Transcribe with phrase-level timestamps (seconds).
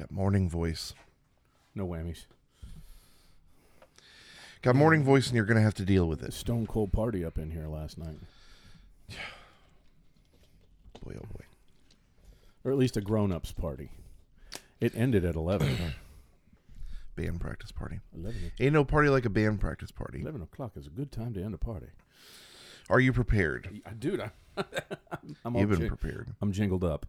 [0.00, 0.94] Got morning voice.
[1.74, 2.24] No whammies.
[4.62, 6.32] Got morning voice, and you're gonna have to deal with it.
[6.32, 8.16] Stone cold party up in here last night,
[11.04, 11.44] Boy, oh boy.
[12.64, 13.90] or at least a grown ups party.
[14.80, 15.76] It ended at 11.
[17.14, 18.00] Band practice party.
[18.16, 20.22] 11, Ain't no party like a band practice party.
[20.22, 21.88] 11 o'clock is a good time to end a party.
[22.88, 23.82] Are you prepared?
[23.84, 24.30] I, dude, I,
[25.44, 26.28] I'm, all You've been jing- prepared.
[26.40, 27.04] I'm jingled up.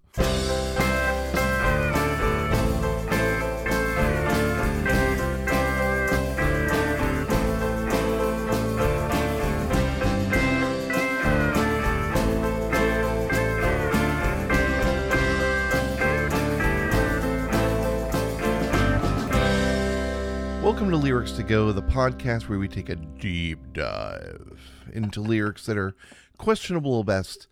[20.91, 24.59] Welcome to Lyrics to Go, the podcast where we take a deep dive
[24.91, 25.95] into lyrics that are
[26.38, 27.48] questionable at best,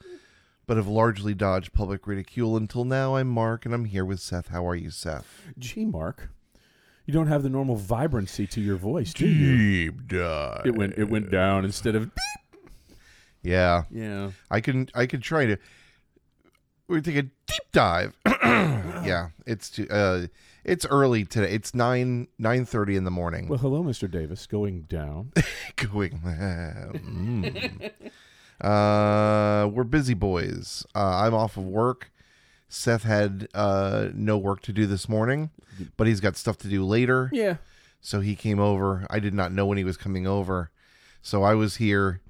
[0.67, 3.15] but have largely dodged public ridicule until now.
[3.15, 4.49] I'm Mark, and I'm here with Seth.
[4.49, 5.43] How are you, Seth?
[5.57, 6.31] Gee, Mark,
[7.05, 9.91] you don't have the normal vibrancy to your voice, do you?
[9.91, 10.65] Deep dive.
[10.65, 12.97] It went it went down instead of Beep.
[13.41, 14.31] Yeah, yeah.
[14.51, 14.89] I can.
[14.93, 15.57] I can try to.
[16.89, 18.17] We take a deep dive.
[18.25, 20.27] yeah, it's too, uh,
[20.69, 21.51] it's early today.
[21.51, 23.47] It's nine nine thirty in the morning.
[23.47, 24.09] Well, hello, Mr.
[24.09, 24.45] Davis.
[24.45, 25.33] Going down.
[25.75, 26.19] going.
[26.21, 27.91] mm.
[28.61, 30.85] uh, we're busy boys.
[30.93, 32.11] Uh, I'm off of work.
[32.67, 35.49] Seth had uh, no work to do this morning,
[35.97, 37.29] but he's got stuff to do later.
[37.33, 37.57] yeah.
[38.01, 39.05] So he came over.
[39.09, 40.71] I did not know when he was coming over.
[41.21, 42.21] So I was here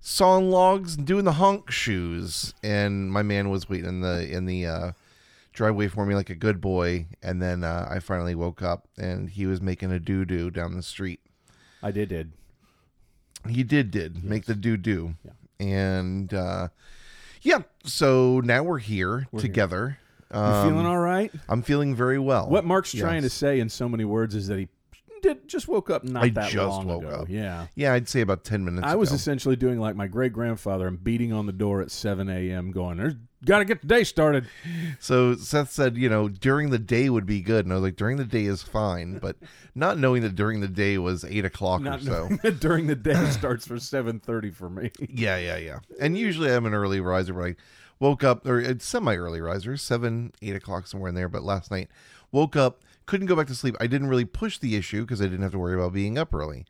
[0.00, 2.54] sawing logs and doing the honk shoes.
[2.62, 4.92] And my man was waiting in the in the uh,
[5.54, 7.06] driveway for me like a good boy.
[7.22, 10.74] And then uh, I finally woke up and he was making a doo doo down
[10.76, 11.20] the street.
[11.82, 12.32] I did did.
[13.48, 15.14] He did did make the doo doo.
[15.24, 15.32] Yeah.
[15.66, 16.68] And uh,
[17.42, 19.48] yeah, so now we're here We're here.
[19.48, 19.98] together.
[20.32, 21.32] You Um, feeling all right?
[21.48, 22.48] I'm feeling very well.
[22.48, 24.68] What Mark's trying to say in so many words is that he
[25.22, 27.10] did just woke up not I that just long woke ago.
[27.22, 27.28] up.
[27.28, 27.66] Yeah.
[27.76, 28.86] Yeah, I'd say about ten minutes.
[28.86, 32.28] I was essentially doing like my great grandfather and beating on the door at 7
[32.28, 32.72] a.m.
[32.72, 34.46] going, there's got to get the day started.
[35.00, 37.96] So Seth said, you know, during the day would be good, and I was like,
[37.96, 39.36] during the day is fine, but
[39.74, 42.28] not knowing that during the day was eight o'clock or Not so.
[42.42, 44.90] that during the day starts for 7.30 for me.
[45.08, 45.78] yeah, yeah, yeah.
[46.00, 47.56] And usually I'm an early riser, but I
[48.00, 51.28] woke up, or it's semi-early riser, seven, eight o'clock somewhere in there.
[51.28, 51.88] But last night,
[52.32, 53.76] woke up, couldn't go back to sleep.
[53.80, 56.34] I didn't really push the issue because I didn't have to worry about being up
[56.34, 56.64] early.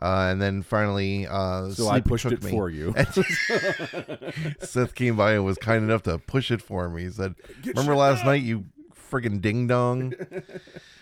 [0.00, 2.50] Uh, and then finally, uh, So I pushed it me.
[2.50, 2.94] for you.
[4.60, 7.02] Seth came by and was kind enough to push it for me.
[7.04, 7.34] He said,
[7.64, 8.64] "Remember last night, you
[9.10, 10.14] friggin' ding dong."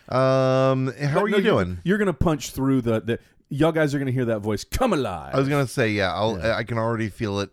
[0.08, 1.78] Um, how But are no, you you're- doing?
[1.84, 3.18] You're going to punch through the, the
[3.50, 5.34] y'all guys are going to hear that voice come alive.
[5.34, 6.38] I was gonna say, yeah, I'll.
[6.38, 6.56] Yeah.
[6.56, 7.50] I can already feel it.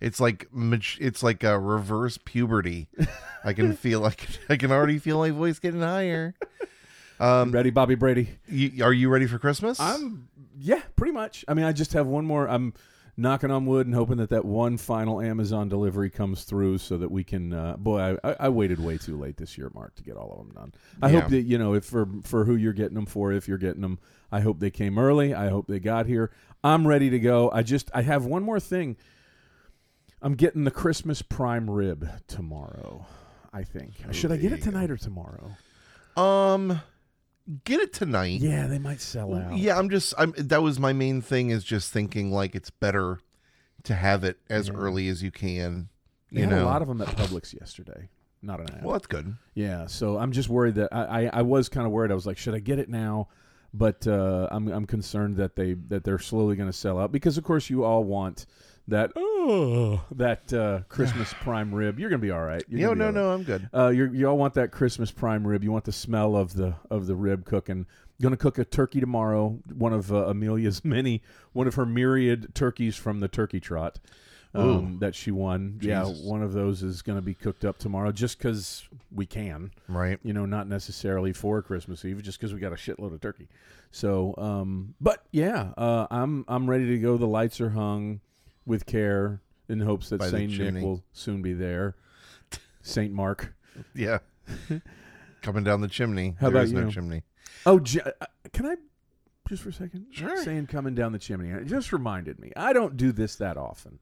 [0.00, 0.48] It's like
[1.00, 2.88] it's like a reverse puberty.
[3.44, 6.34] I can feel like I can already feel my voice getting higher.
[7.20, 8.28] Um, Ready, Bobby Brady?
[8.48, 9.78] you, are you ready for Christmas?
[9.78, 10.28] I'm
[10.58, 11.44] yeah, pretty much.
[11.48, 12.48] I mean, I just have one more.
[12.48, 12.74] I'm
[13.16, 17.10] knocking on wood and hoping that that one final Amazon delivery comes through so that
[17.10, 17.52] we can.
[17.52, 20.38] Uh, boy, I, I, waited way too late this year, Mark, to get all of
[20.38, 20.72] them done.
[21.00, 21.20] I Yeah.
[21.20, 23.82] hope that you know if for for who you're getting them for, if you're getting
[23.82, 23.98] them,
[24.32, 25.32] I hope they came early.
[25.34, 26.30] I hope they got here.
[26.64, 27.50] I'm ready to go.
[27.52, 28.96] I just I have one more thing.
[30.22, 33.06] I'm getting the Christmas prime rib tomorrow.
[33.52, 33.92] I think.
[34.10, 35.50] Should I get it tonight or tomorrow?
[36.16, 36.80] um,
[37.64, 38.40] get it tonight.
[38.40, 39.56] Yeah, they might sell out.
[39.56, 40.14] Yeah, I'm just.
[40.18, 40.32] I'm.
[40.36, 41.50] That was my main thing.
[41.50, 43.20] Is just thinking like it's better
[43.84, 44.74] to have it as Yeah.
[44.74, 45.88] early as you can.
[46.32, 46.64] They You had know.
[46.64, 48.08] a lot of them at Publix yesterday.
[48.42, 48.84] Not an ad.
[48.84, 49.36] well, that's good.
[49.54, 52.10] Yeah, so I'm just worried that I, I, I was kind of worried.
[52.10, 53.28] I was like, should I get it now?
[53.72, 57.38] But uh, I'm I'm concerned that they that they're slowly going to sell out because
[57.38, 58.46] of course you all want
[58.88, 61.98] that oh that uh, Christmas prime rib.
[61.98, 62.62] You're going to be all right.
[62.68, 63.34] You're No, gonna be no, all no.
[63.34, 63.68] I'm good.
[63.74, 65.64] Uh, you you all want that Christmas prime rib.
[65.64, 67.86] You want the smell of the of the rib cooking.
[68.22, 69.58] Going to cook a turkey tomorrow.
[69.76, 71.20] One of uh, Amelia's many,
[71.52, 73.98] one of her myriad turkeys from the turkey trot
[74.54, 75.80] um, that she won.
[75.82, 79.72] Yeah, one of those is going to be cooked up tomorrow, just because we can
[79.88, 80.20] Right.
[80.22, 83.48] you know, not necessarily for Christmas Eve, just because we got a shitload of turkey.
[83.90, 87.16] So, um, but yeah, uh, I'm I'm ready to go.
[87.16, 88.20] The lights are hung
[88.66, 90.82] with care in hopes that By the Saint Nick chimney.
[90.82, 91.96] will soon be there.
[92.82, 93.54] Saint Mark.
[93.94, 94.18] Yeah.
[95.42, 96.36] Coming down the chimney.
[96.40, 96.90] How There about is no you?
[96.92, 97.22] chimney.
[97.66, 98.76] Oh, J- uh, can I
[99.48, 100.06] just for a second?
[100.12, 100.36] Sure.
[100.44, 101.50] Saying coming down the chimney.
[101.50, 102.52] It just reminded me.
[102.56, 103.98] I don't do this that often,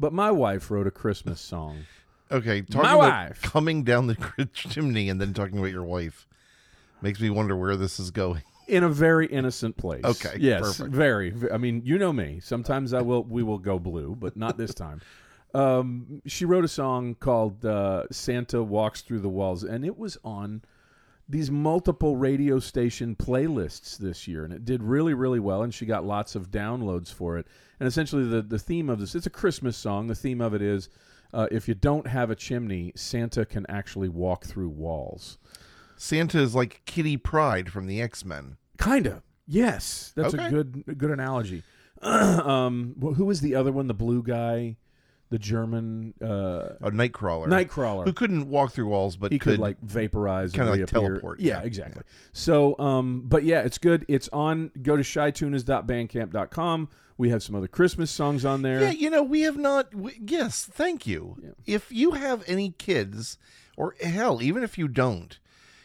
[0.00, 1.84] but my wife wrote a Christmas song.
[2.32, 3.42] Okay, talking My about wife.
[3.42, 6.26] coming down the chimney and then talking about your wife
[7.00, 8.42] makes me wonder where this is going.
[8.72, 10.02] In a very innocent place.
[10.04, 10.94] Okay, Yes, perfect.
[10.94, 11.34] very.
[11.52, 12.40] I mean, you know me.
[12.42, 13.22] Sometimes I will.
[13.24, 15.00] We will go blue, but not this time.
[15.54, 20.16] Um, she wrote a song called uh, "Santa Walks Through the Walls," and it was
[20.24, 20.62] on
[21.28, 25.62] these multiple radio station playlists this year, and it did really, really well.
[25.62, 27.46] And she got lots of downloads for it.
[27.78, 30.06] And essentially, the the theme of this it's a Christmas song.
[30.06, 30.88] The theme of it is.
[31.34, 35.36] Uh, if you don't have a chimney, Santa can actually walk through walls.
[35.96, 38.56] Santa is like Kitty Pryde from the X Men.
[38.78, 39.22] Kinda.
[39.46, 40.46] Yes, that's Okay.
[40.46, 41.62] a good a good analogy.
[42.02, 43.86] um, wh- who was the other one?
[43.86, 44.76] The blue guy,
[45.30, 47.46] the German uh, A Nightcrawler.
[47.48, 48.04] Nightcrawler.
[48.06, 51.40] Who couldn't walk through walls, but he could, could, like vaporize, kinda and like teleport,
[51.40, 51.66] Yeah, yeah.
[51.66, 52.02] exactly.
[52.32, 54.04] So, um, but yeah, it's good.
[54.08, 54.70] It's on.
[54.82, 56.88] Go to shytunas.bandcamp.com.
[57.18, 58.80] We have some other Christmas songs on there.
[58.80, 59.94] Yeah, you know, we have not.
[59.94, 61.54] We, yes, thank you.
[61.66, 63.38] If you have any kids,
[63.76, 65.38] or hell, even if you don't,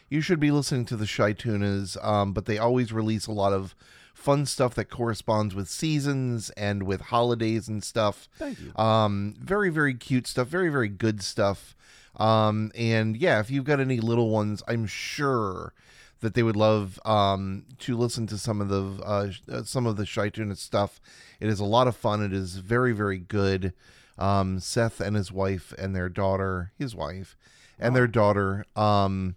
[0.10, 1.98] you should be listening to the Shy Tunas.
[2.02, 3.76] Um, but they always release a lot of
[4.14, 8.28] fun stuff that corresponds with seasons and with holidays and stuff.
[8.38, 8.76] Thank you.
[8.76, 10.48] Um, very, very cute stuff.
[10.48, 11.76] Very, very good stuff.
[12.18, 15.74] Um, and yeah, if you've got any little ones, I'm sure
[16.22, 20.06] that they would love um, to listen to some of the uh, some of the
[20.06, 21.00] Shy Tunas stuff.
[21.40, 22.24] It is a lot of fun.
[22.24, 23.74] It is very, very good.
[24.18, 27.38] Um, Seth and his wife and their daughter, his wife,
[27.78, 29.36] and their daughter, um,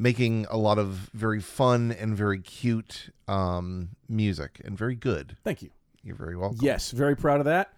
[0.00, 5.36] making a lot of very fun and very cute um, music and very good.
[5.44, 5.68] Thank you.
[6.02, 6.58] You're very welcome.
[6.62, 7.74] Yes, very proud of that.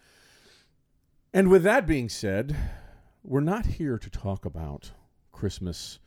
[1.34, 2.56] And with that being said,
[3.24, 4.92] we're not here to talk about
[5.32, 5.98] Christmas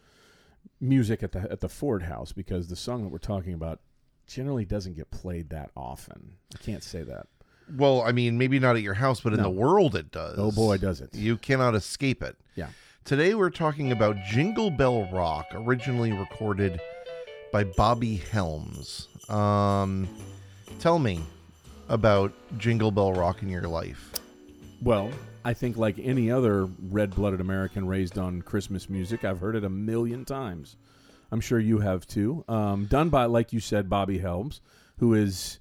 [0.80, 3.82] music at the at the Ford House because the song that we're talking about
[4.26, 6.36] generally doesn't get played that often.
[6.54, 7.28] I can't say that.
[7.76, 10.36] Well, I mean, maybe not at your house, but in the world it does.
[10.38, 11.14] Oh boy, does it.
[11.14, 12.38] You cannot escape it.
[12.56, 12.68] Yeah.
[13.06, 16.82] Today we're talking about Jingle Bell Rock, originally recorded
[17.52, 19.10] by Bobby Helms.
[19.30, 20.10] Um,
[20.80, 21.22] tell me
[21.88, 24.12] about Jingle Bell Rock in your life.
[24.82, 25.12] Well,
[25.44, 29.70] I think like any other red-blooded American raised on Christmas music, I've heard it a
[29.70, 30.76] million times.
[31.32, 32.44] I'm sure you have too.
[32.48, 34.62] Um, done by, like you said, Bobby Helms,
[34.98, 35.60] who is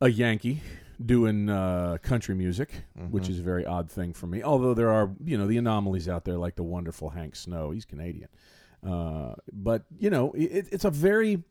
[0.00, 0.60] a Yankee
[1.04, 2.70] doing uh, country music,
[3.10, 4.42] which is a very odd thing for me.
[4.42, 7.70] Although there are, you know, the anomalies out there, like the wonderful Hank Snow.
[7.70, 8.28] He's Canadian,
[8.86, 11.42] uh, but you know, it, it's a very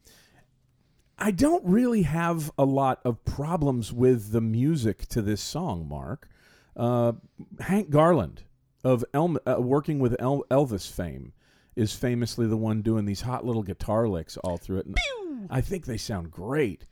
[1.20, 6.30] I don't really have a lot of problems with the music to this song, Mark.
[6.76, 7.14] Uh,
[7.60, 8.44] Hank Garland
[8.84, 11.34] of Elm, uh, working with El- Elvis fame
[11.76, 14.86] is famously the one doing these hot little guitar licks all through it.
[14.86, 16.86] And I think they sound great.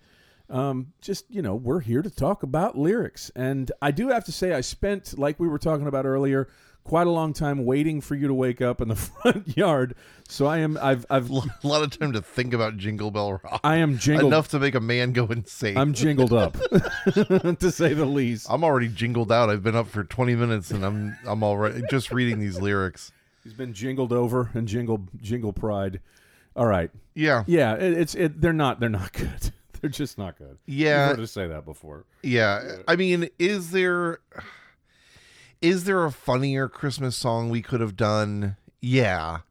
[0.50, 4.32] Um, just you know, we're here to talk about lyrics, and I do have to
[4.32, 6.48] say, I spent like we were talking about earlier,
[6.84, 9.96] quite a long time waiting for you to wake up in the front yard.
[10.30, 13.60] So I am, I've, I've, A lot of time to think about Jingle Bell Rock.
[13.64, 14.32] I am jingled.
[14.32, 15.78] Enough to make a man go insane.
[15.78, 16.54] I'm jingled up,
[17.06, 18.46] to say the least.
[18.50, 19.50] I'm already jingled out.
[19.50, 23.12] I've been up for 20 minutes and I'm I'm already just reading these lyrics.
[23.44, 26.02] He's been jingled over and jingle jingle pride.
[26.56, 27.44] All right, Yeah.
[27.48, 28.40] yeah, it, it's it.
[28.42, 28.80] They're not.
[28.80, 29.52] They're not good.
[29.86, 30.58] They're just not good.
[30.66, 31.10] Yeah.
[31.10, 32.06] You've heard us say that before.
[32.24, 32.78] Yeah.
[32.88, 34.18] I mean, is there
[35.62, 38.58] is there a funnier Christmas song we could have done?
[38.82, 39.42] Yeah.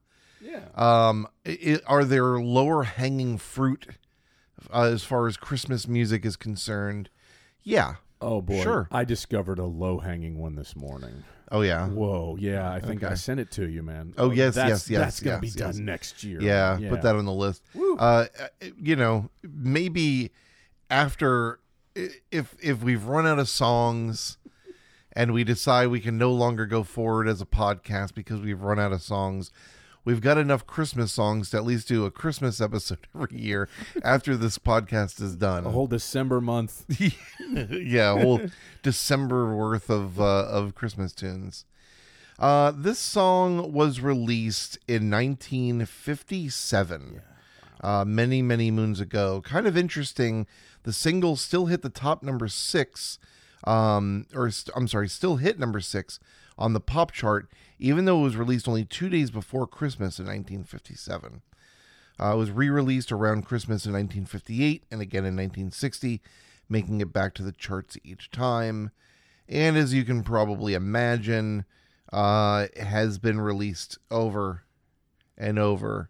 [0.41, 0.65] Yeah.
[0.75, 3.87] Um i are there lower hanging fruit
[4.73, 7.11] uh, as far as Christmas music is concerned?
[7.63, 7.97] Yeah.
[8.21, 8.89] Oh boy, Sure.
[8.91, 11.23] I discovered a low hanging one this morning.
[11.51, 11.87] Oh yeah.
[11.87, 14.15] Whoa, yeah, I think I sent it to you, man.
[14.17, 15.79] Oh, yes, that's, yes, yes, That's gonna yes, be done yes.
[15.79, 16.41] next year.
[16.41, 16.91] Yeah, man.
[16.91, 17.63] put that on the list.
[17.99, 18.27] Uh,
[18.77, 20.33] you know, maybe
[20.91, 21.61] after
[21.95, 24.39] if if we've run out of songs
[25.13, 28.81] and we decide we can no longer go forward as a podcast because we've run
[28.81, 29.53] out of songs,
[30.05, 33.69] we've got enough Christmas songs to at least do a Christmas episode every year
[34.03, 35.67] after this podcast is done.
[35.67, 36.85] a whole December month.
[37.71, 38.41] yeah, a whole
[38.83, 41.65] December worth of uh, of Christmas tunes.
[42.39, 47.21] Uh, this song was released in 1957,
[47.81, 49.41] uh, many many moons ago.
[49.41, 50.47] Kind of interesting.
[50.83, 53.19] The single still hit the top number six,
[53.65, 56.19] um, or st- I'm sorry, still hit number six
[56.59, 57.49] on the pop chart,
[57.85, 61.43] even though it was released only two days before Christmas in 1957.
[62.19, 66.23] Uh, it was re released around Christmas in 1958 and again in 1960,
[66.67, 68.91] making it back to the charts each time.
[69.47, 71.67] And as you can probably imagine,
[72.11, 74.63] uh, has been released over
[75.37, 76.09] and over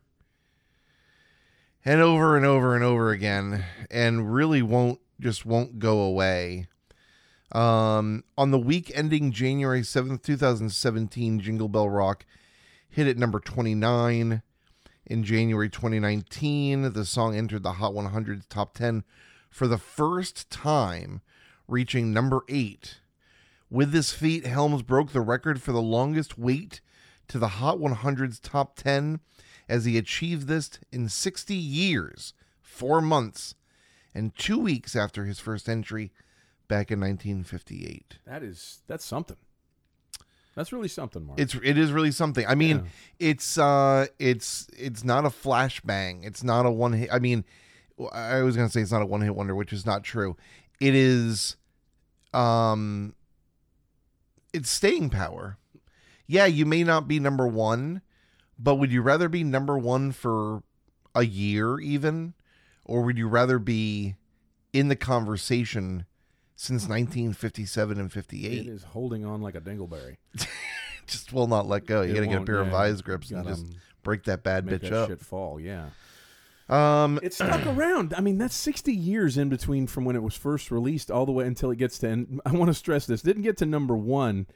[1.85, 6.69] and over and over and over again and really won't just won't go away.
[7.52, 12.24] Um, on the week ending January 7th, 2017, Jingle Bell Rock
[12.88, 14.42] hit at number 29.
[15.06, 19.04] In January 2019, the song entered the Hot 100 top 10
[19.50, 21.20] for the first time,
[21.68, 23.00] reaching number 8.
[23.70, 26.80] With this feat, Helms broke the record for the longest wait
[27.28, 29.20] to the Hot 100's top 10
[29.68, 32.32] as he achieved this in 60 years,
[32.62, 33.54] four months,
[34.14, 36.12] and two weeks after his first entry
[36.68, 38.18] back in 1958.
[38.26, 39.37] That is that's something.
[40.54, 41.40] That's really something, Mark.
[41.40, 42.47] It's it is really something.
[42.47, 43.28] I mean, Yeah.
[43.30, 46.25] it's uh it's it's not a flashbang.
[46.25, 47.09] It's not a one hit.
[47.12, 47.44] I mean,
[48.12, 50.37] I was going to say it's not a one hit wonder, which is not true.
[50.80, 51.56] It is
[52.33, 53.14] um
[54.52, 55.59] it's staying power.
[56.26, 58.00] Yeah, you may not be number 1,
[58.59, 60.62] but would you rather be number 1 for
[61.14, 62.35] a year even
[62.85, 64.16] or would you rather be
[64.73, 66.06] in the conversation
[66.64, 68.52] since 1957 and 58?
[68.52, 70.16] it is holding on like a dingleberry.
[71.06, 72.02] just will not let go.
[72.02, 72.73] You got to get a pair of yeah.
[72.73, 73.71] vice grips and just um,
[74.02, 75.09] break that bad bitch that up.
[75.09, 75.61] shit fall.
[75.61, 75.87] Yeah.
[76.68, 78.14] Um, It stuck around.
[78.16, 81.33] I mean, that's 60 years in between from when it was first released all the
[81.33, 82.09] way until it gets to.
[82.09, 84.47] And I want to stress this: didn't get to number one,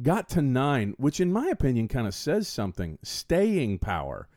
[0.00, 2.98] got to nine, which in my opinion kind of says something.
[3.02, 4.28] Staying power.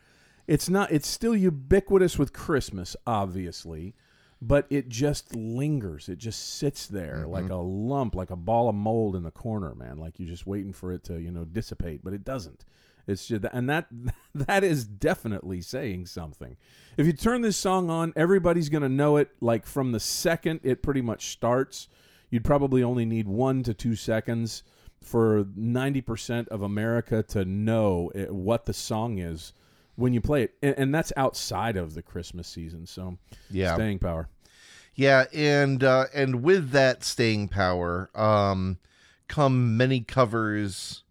[0.47, 0.91] It's not.
[0.91, 3.95] It's still ubiquitous with Christmas, obviously,
[4.41, 6.09] but it just lingers.
[6.09, 7.31] It just sits there mm-hmm.
[7.31, 9.97] like a lump, like a ball of mold in the corner, man.
[9.97, 12.65] Like you're just waiting for it to, you know, dissipate, but it doesn't.
[13.07, 13.87] It's just, and that
[14.35, 16.57] that is definitely saying something.
[16.97, 19.31] If you turn this song on, everybody's going to know it.
[19.41, 21.87] Like from the second it pretty much starts,
[22.29, 24.63] you'd probably only need one to two seconds
[25.01, 29.53] for ninety percent of America to know it, what the song is
[29.95, 32.85] when you play it, and, and that's outside of the Christmas season.
[32.85, 33.17] So,
[33.49, 33.75] Yeah.
[33.75, 34.27] staying power.
[34.95, 38.77] yeah, and uh, and with that staying power, um,
[39.27, 41.03] come many covers,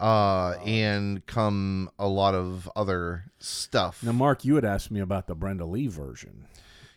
[0.00, 4.02] uh, and come a lot of other stuff.
[4.02, 6.46] Now, Mark, you had asked me about the Brenda Lee version.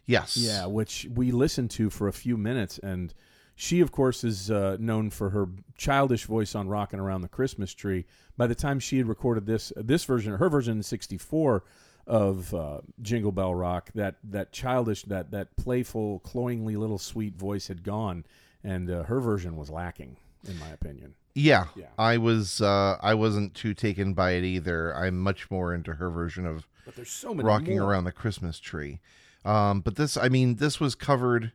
[0.06, 3.14] yes, Yeah, which we listened to for a few minutes, and
[3.56, 5.48] she, of course, is uh, known for her
[5.78, 8.06] childish voice on "Rocking Around the Christmas Tree."
[8.42, 11.64] By the time she had recorded this this version, her version in '64
[12.08, 17.68] of uh, Jingle Bell Rock, that that childish, that that playful, cloyingly little sweet voice
[17.68, 18.26] had gone,
[18.64, 20.18] and uh, her version was lacking,
[20.50, 21.14] in my opinion.
[21.36, 21.90] Yeah, Yeah.
[22.00, 22.64] I was.
[22.64, 24.92] Uh, I wasn't too taken by it either.
[24.96, 27.92] I'm much more into her version of But there's so many rocking more.
[27.92, 29.02] around the Christmas tree.
[29.46, 31.52] Um, but this, I mean, this was covered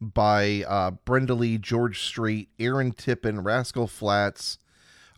[0.00, 4.58] by uh, Brenda Lee, George Strait, Aaron Tippin, Rascal Flatts,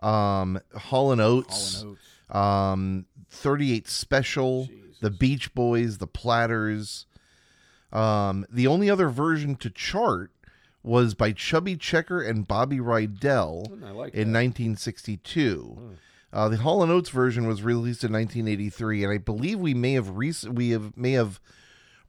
[0.00, 1.99] um, Hall and Oates, Hall and
[2.30, 2.37] Oates.
[2.37, 4.69] um, 38 Special,
[5.00, 7.07] the Beach Boys, the Platters.
[7.92, 10.30] Um, the only other version to chart
[10.83, 14.38] was by Chubby Checker and Bobby Rydell Hmm, like in that.
[14.45, 15.97] 1962.
[16.33, 19.95] Uh, the Hall and Oates version was released in 1983, and I believe we may
[19.95, 21.40] have rec- we have may have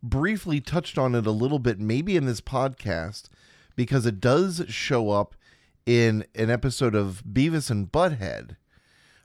[0.04, 3.24] briefly touched on it a little bit, maybe in this podcast,
[3.76, 5.36] because it does show up
[5.86, 8.56] in an episode of Beavis and Butthead,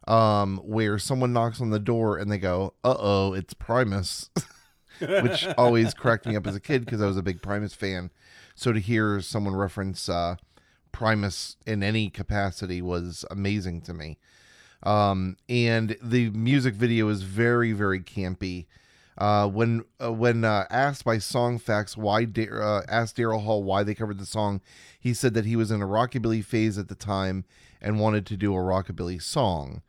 [0.06, 4.30] um, where someone knocks on the door and they go, "Uh oh, it's Primus,"
[5.00, 8.10] which always cracked me up as a kid because I was a big Primus fan.
[8.54, 10.36] So to hear someone reference uh,
[10.92, 14.18] Primus in any capacity was amazing to me.
[14.82, 18.66] Um, and the music video is very, very campy.
[19.18, 23.94] Uh, when uh, when uh, asked by Songfacts why uh, asked Daryl Hall why they
[23.94, 24.61] covered the song,
[25.00, 27.44] he said that he was in a rockabilly phase at the time
[27.80, 29.82] and wanted to do a rockabilly song.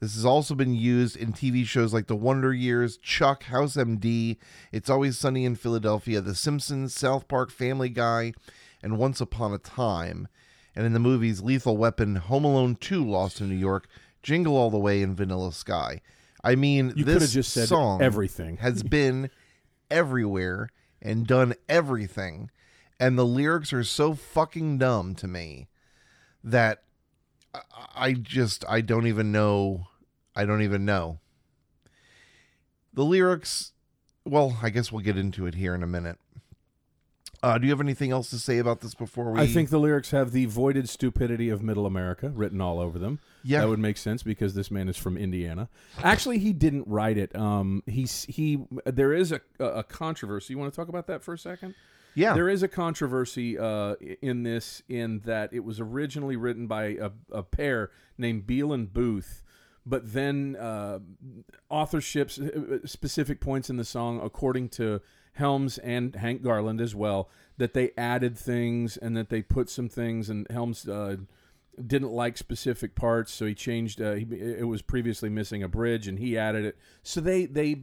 [0.00, 4.36] This has also been used in TV shows like The Wonder Years, Chuck, House MD,
[4.70, 8.32] It's Always Sunny in Philadelphia, The Simpsons, South Park, Family Guy,
[8.80, 10.28] and Once Upon a Time.
[10.76, 13.88] And in the movies Lethal Weapon, Home Alone 2, Lost in New York,
[14.22, 16.00] Jingle All the Way, and Vanilla Sky.
[16.44, 18.58] I mean, You this just said song everything.
[18.58, 19.30] has been
[19.90, 20.68] everywhere
[21.02, 22.50] and done everything.
[23.00, 25.68] And the lyrics are so fucking dumb to me
[26.44, 26.82] that
[27.54, 27.60] I-
[27.94, 29.86] I just I don't even know
[30.36, 31.18] I don't even know.
[32.92, 33.72] The lyrics
[34.24, 36.18] well, I guess we'll get into it here in a minute.
[37.42, 39.78] Uh, do you have anything else to say about this before we I think the
[39.78, 43.20] lyrics have the voided stupidity of middle America written all over them.
[43.44, 43.60] Yeah.
[43.60, 45.68] That would make sense because this man is from Indiana.
[46.02, 47.34] Actually, he didn't write it.
[47.36, 48.58] Um, he's he.
[48.84, 50.54] There is a a controversy.
[50.54, 51.74] You want to talk about that for a second?
[52.18, 52.34] Yeah.
[52.34, 57.10] There is a controversy uh, in this, in that it was originally written by a,
[57.30, 59.42] a pair named Beal and Boothe,
[59.86, 60.98] but then uh,
[61.70, 65.00] authorships, uh, specific points in the song, according to
[65.38, 69.88] Helms and Hank Garland as well, that they added things and that they put some
[69.88, 71.16] things, and Helms uh,
[71.84, 74.00] didn't like specific parts, so he changed.
[74.02, 76.76] Uh, he, it was previously missing a bridge, and he added it.
[77.02, 77.82] So they they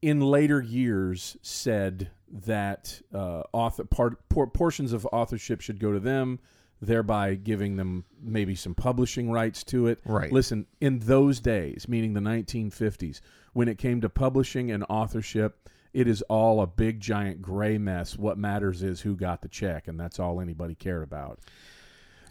[0.00, 2.10] in later years said
[2.46, 6.38] that uh, author part por- portions of authorship should go to them.
[6.80, 10.00] thereby giving them maybe some publishing rights to it.
[10.04, 10.32] Right.
[10.32, 13.20] Listen, in those days, meaning the 1950s,
[13.52, 18.16] when it came to publishing and authorship, it is all a big giant gray mess.
[18.16, 21.40] What matters is who got the check, and that's all anybody cared about.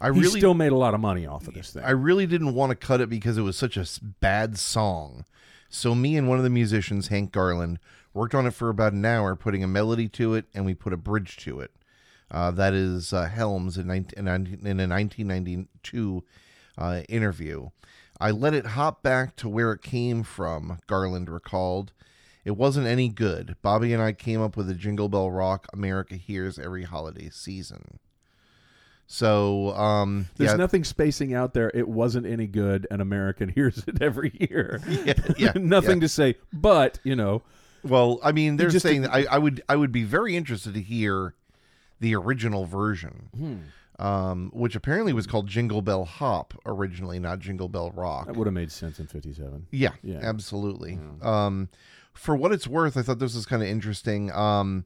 [0.00, 1.84] I He really still made a lot of money off of this thing.
[1.84, 3.86] I really didn't want to cut it because it was such a
[4.20, 5.24] bad song.
[5.68, 7.78] So me and one of the musicians, Hank Garland,
[8.12, 10.92] worked on it for about an hour, putting a melody to it, and we put
[10.92, 11.70] a bridge to it.
[12.30, 16.24] Uh, that is uh, Helms in, 19, in 19 in a 1992
[16.78, 17.68] uh, interview.
[18.20, 21.92] I let it hop back to where it came from, Garland recalled.
[22.44, 23.56] It wasn't any good.
[23.62, 27.98] Bobby and I came up with a Jingle Bell Rock America hears every holiday season.
[29.06, 31.70] So, um, There's yeah, nothing spacing out there.
[31.74, 32.86] It wasn't any good.
[32.90, 34.80] An American hears it every year.
[35.04, 36.00] yeah, yeah, nothing yeah.
[36.02, 37.42] to say, but you know,
[37.84, 40.80] Well, I mean, they're saying that I, I would I would be very interested to
[40.80, 41.34] hear
[42.00, 44.04] the original version, Hmm.
[44.04, 48.26] um, which apparently was called Jingle Bell Hop originally, not Jingle Bell Rock.
[48.28, 49.66] that would have made sense in '57.
[49.72, 50.20] Yeah, Yeah.
[50.22, 50.98] absolutely.
[51.20, 51.68] Um,
[52.14, 54.30] for what it's worth, I thought this was kind of interesting.
[54.32, 54.84] Um,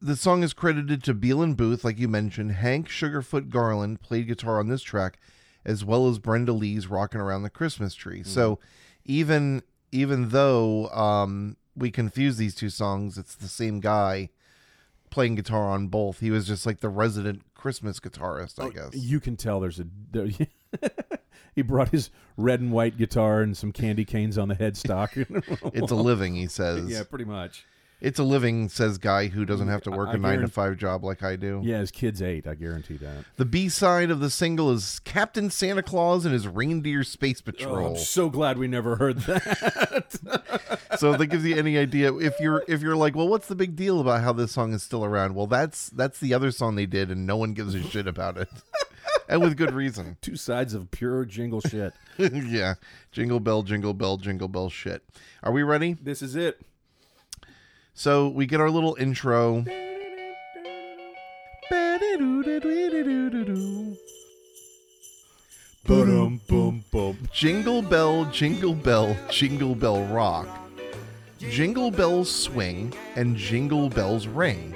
[0.00, 2.52] the song is credited to Beal and Boothe, like you mentioned.
[2.52, 5.18] Hank Sugarfoot Garland played guitar on this track,
[5.64, 8.58] as well as Brenda Lee's "Rocking Around the Christmas Tree." So,
[9.04, 9.62] even
[9.92, 14.30] even though um, we confuse these two songs, it's the same guy
[15.10, 16.20] playing guitar on both.
[16.20, 18.94] He was just like the resident Christmas guitarist, I guess.
[18.94, 19.86] You can tell there's a.
[20.10, 20.28] There,
[21.56, 25.16] he brought his red and white guitar and some candy canes on the headstock.
[25.74, 26.88] It's a living, he says.
[26.88, 27.64] yeah, pretty much.
[27.98, 30.40] It's a living, says guy who doesn't mm, have to work I- a I nine
[30.40, 31.62] to five job like I do.
[31.64, 32.46] Yeah, his kids eight.
[32.46, 33.24] I guarantee that.
[33.36, 37.50] The B side of the single is Captain Santa Claus and his Reindeer Space Oh,
[37.50, 37.86] Patrol.
[37.92, 40.78] I'm so glad we never heard that.
[40.98, 43.76] so that gives you any idea, if you're if you're like, well, what's the big
[43.76, 45.34] deal about how this song is still around?
[45.34, 48.36] Well, that's that's the other song they did, and no one gives a shit about
[48.36, 48.48] it,
[49.28, 50.16] and with good reason.
[50.22, 51.92] Two sides of pure jingle shit.
[52.18, 52.74] yeah,
[53.12, 55.02] jingle bell, jingle bell, jingle bell, shit.
[55.42, 55.96] Are we ready?
[56.02, 56.60] this is it.
[57.94, 59.64] So we get our little intro.
[65.86, 67.28] Boom, boom, boom.
[67.32, 70.48] Jingle bell, jingle bell, jingle bell rock.
[71.38, 74.74] Jingle bells swing and jingle bells ring.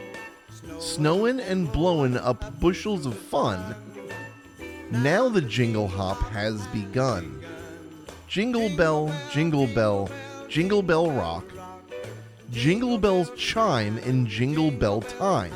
[0.78, 3.74] Snowin' and blowin' up bushels of fun.
[4.90, 7.44] Now the jingle hop has begun.
[8.26, 10.10] Jingle bell, jingle bell,
[10.48, 11.44] jingle bell rock.
[12.50, 15.52] Jingle bells chime in jingle bell time.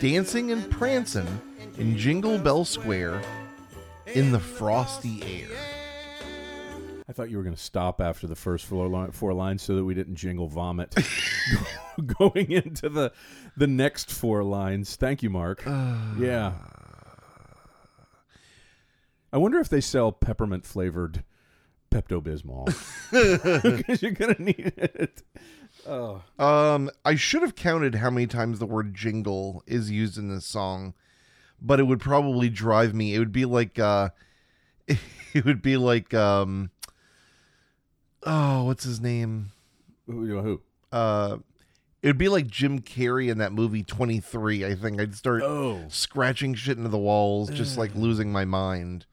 [0.00, 1.26] Dancing and prancing
[1.78, 3.22] in Jingle Bell Square
[4.06, 5.48] in the frosty air.
[7.08, 9.74] I thought you were going to stop after the first four, li- four lines so
[9.76, 10.94] that we didn't jingle vomit
[12.20, 13.12] going into the
[13.56, 14.96] the next four lines.
[14.96, 15.62] Thank you, Mark.
[15.66, 16.14] Ah.
[16.18, 16.52] yeah.
[19.32, 21.22] I wonder if they sell peppermint flavored
[21.90, 22.66] Pepto Bismol
[23.76, 25.22] because you're going to need it.
[25.86, 30.28] Oh, Um, I should have counted how many times the word jingle is used in
[30.28, 30.94] this song,
[31.60, 33.14] but it would probably drive me.
[33.14, 34.10] It would be like uh
[34.88, 36.70] it would be like um
[38.24, 39.52] oh, what's his name?
[40.06, 40.40] who?
[40.40, 40.60] who?
[40.92, 41.38] Uh
[42.02, 44.64] it would be like Jim Carrey in that movie 23.
[44.64, 49.04] I think I'd start Oh, scratching shit into the walls, just like losing my mind.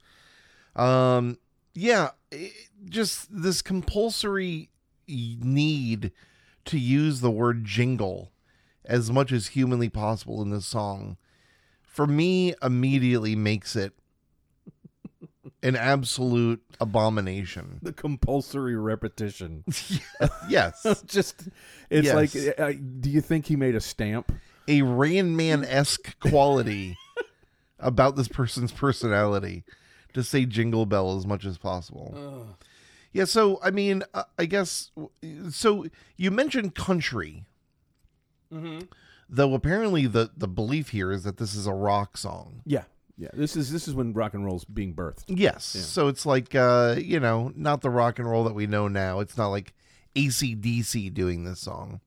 [0.77, 1.37] Um,
[1.73, 2.53] yeah, it,
[2.85, 4.69] just this compulsory
[5.07, 6.11] need
[6.65, 8.31] to use the word jingle
[8.85, 11.17] as much as humanly possible in this song,
[11.83, 13.93] for me, immediately makes it
[15.63, 17.79] an absolute abomination.
[17.81, 19.63] the compulsory repetition.
[20.49, 21.47] Yes, Just,
[21.89, 22.15] it's Yes.
[22.15, 24.31] like, uh, do you think he made a stamp?
[24.69, 26.97] a Rain Man esque quality
[27.79, 29.63] about this person's personality
[30.17, 32.57] to say jingle bell as much as possible.
[33.13, 34.91] Yeah, so I mean, uh, I guess
[35.49, 35.85] so.
[36.17, 37.45] You mentioned country,
[38.53, 38.85] Mm-hmm.
[39.29, 39.53] though.
[39.53, 42.61] Apparently, the the belief here is that this is a rock song.
[42.65, 42.83] Yeah,
[43.17, 43.29] yeah.
[43.33, 45.23] This is this is when rock and roll's being birthed.
[45.27, 48.87] Yes, so it's like uh, you know, not the rock and roll that we know
[48.87, 49.19] now.
[49.19, 49.73] It's not like
[50.15, 52.01] ACDC doing this song.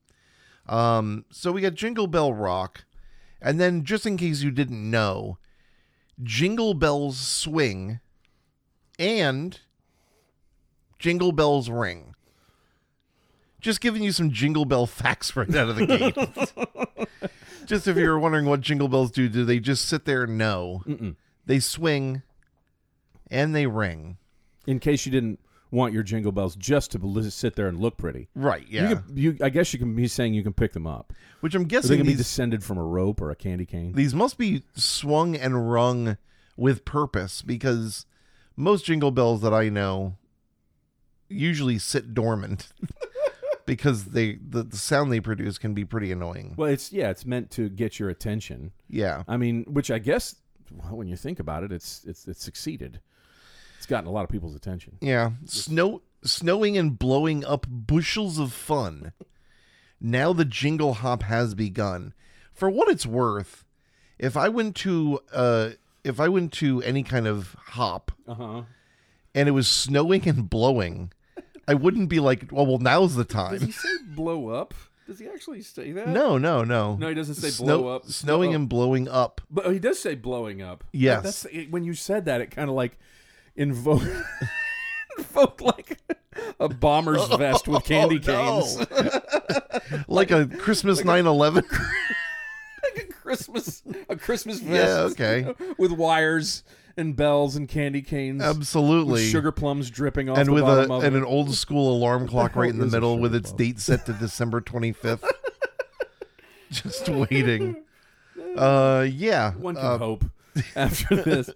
[0.68, 2.84] Um, so we got Jingle Bell Rock,
[3.42, 5.38] and then just in case you didn't know,
[6.22, 8.00] Jingle Bells Swing,
[8.98, 9.58] and
[10.98, 12.14] Jingle Bells Ring.
[13.60, 17.08] Just giving you some Jingle Bell facts right out of the gate.
[17.66, 20.26] just if you were wondering what Jingle Bells do, do they just sit there?
[20.26, 20.82] No.
[20.86, 21.16] Mm-mm.
[21.46, 22.22] They swing
[23.30, 24.16] and they ring.
[24.66, 28.28] In case you didn't want your jingle bells just to sit there and look pretty.
[28.34, 28.66] Right.
[28.68, 28.88] Yeah.
[28.88, 31.12] You, can, you, I guess you can be saying you can pick them up.
[31.40, 33.66] Which I'm Are they guessing can be these, descended from a rope or a candy
[33.66, 33.92] cane?
[33.92, 36.16] these must be swung and rung
[36.56, 38.06] with purpose because
[38.56, 40.16] most jingle bells that I know
[41.28, 42.72] usually sit dormant
[43.66, 46.54] because they the, the sound they produce can be pretty annoying.
[46.56, 48.72] Well, it's yeah, it's meant to get your attention.
[48.88, 49.22] Yeah.
[49.28, 50.34] I mean, which I guess
[50.72, 53.00] well, when you think about it, it's it's it's succeeded.
[53.80, 54.98] It's gotten a lot of people's attention.
[55.00, 55.30] Yeah.
[55.46, 59.12] Snow snowing and blowing up bushels of fun.
[59.98, 62.12] Now the jingle hop has begun.
[62.52, 63.64] For what it's worth,
[64.18, 65.70] if I went to uh
[66.04, 68.62] if I went to any kind of hop Uh huh.
[69.34, 71.10] and it was snowing and blowing,
[71.66, 73.52] I wouldn't be like, well, well, now's the time.
[73.52, 74.74] Does he say blow up?
[75.06, 76.08] Does he actually say that?
[76.08, 76.96] No, no, no.
[76.96, 78.04] No, he doesn't say Snow- blow up.
[78.06, 78.56] Snowing Oh.
[78.56, 79.40] and blowing up.
[79.50, 80.84] But he does say blowing up.
[80.92, 81.22] Yes.
[81.44, 82.98] That's when you said that, it kind of like
[83.56, 84.06] invoked,
[85.18, 85.98] invoked like
[86.58, 89.20] a bomber's vest with candy Oh, canes, no.
[90.08, 91.64] Like a Christmas 9 11.
[92.82, 95.18] like a Christmas, a Christmas vest.
[95.18, 95.54] Yeah, okay.
[95.78, 96.62] with wires
[96.96, 99.24] and bells and candy canes, Absolutely.
[99.26, 101.18] sugar plums dripping off and the with a and it.
[101.18, 103.56] an old school alarm clock right in the middle with its plum?
[103.58, 105.24] date set to December 25th.
[106.70, 107.76] Just waiting.
[108.56, 109.52] Uh yeah.
[109.54, 110.24] One can Uh, hope
[110.76, 111.50] after this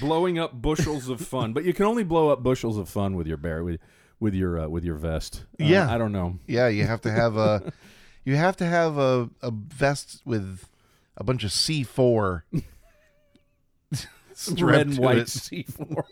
[0.00, 3.26] blowing up bushels of fun, but you can only blow up bushels of fun with
[3.26, 3.80] your bear with
[4.18, 5.44] with your uh, with your vest.
[5.60, 5.92] Uh, Yeah.
[5.92, 6.38] I don't know.
[6.46, 7.72] yeah, you have to have a
[8.24, 10.68] you have to have a, a vest with
[11.16, 12.42] a bunch of C4
[14.58, 15.18] Red and white.
[15.26, 16.02] C4.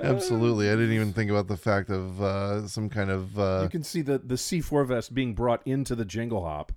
[0.00, 0.68] Absolutely.
[0.68, 3.82] I didn't even think about the fact of uh, some kind of uh, you can
[3.84, 6.72] see the the C4 vest being brought into the jingle hop.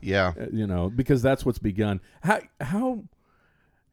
[0.00, 0.32] yeah.
[0.40, 2.00] uh, You know, because that's what's begun.
[2.22, 3.04] How how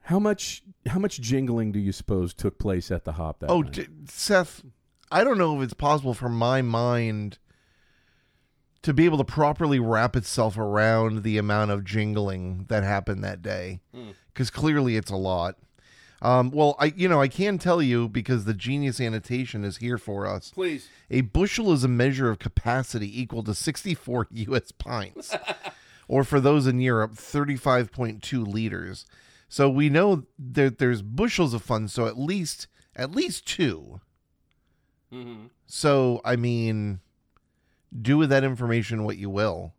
[0.06, 3.62] how much how much jingling do you suppose took place at the hop that Oh,
[3.62, 3.72] night?
[3.74, 4.64] d- Seth,
[5.12, 7.38] I don't know if it's possible for my mind
[8.84, 13.42] to be able to properly wrap itself around the amount of jingling that happened that
[13.42, 13.80] day,
[14.32, 15.56] because clearly it's a lot.
[16.22, 19.98] Um, well, I you know I can tell you because the genius annotation is here
[19.98, 20.52] for us.
[20.52, 20.88] Please.
[21.10, 24.72] A bushel is a measure of capacity equal to 64 U.S.
[24.72, 25.36] pints,
[26.08, 29.06] or for those in Europe, 35.2 liters.
[29.48, 31.88] So we know that there's bushels of fun.
[31.88, 34.00] So at least at least 2
[35.14, 35.46] Mm-hmm.
[35.68, 37.00] So I mean,
[38.02, 39.74] do with that information what you will.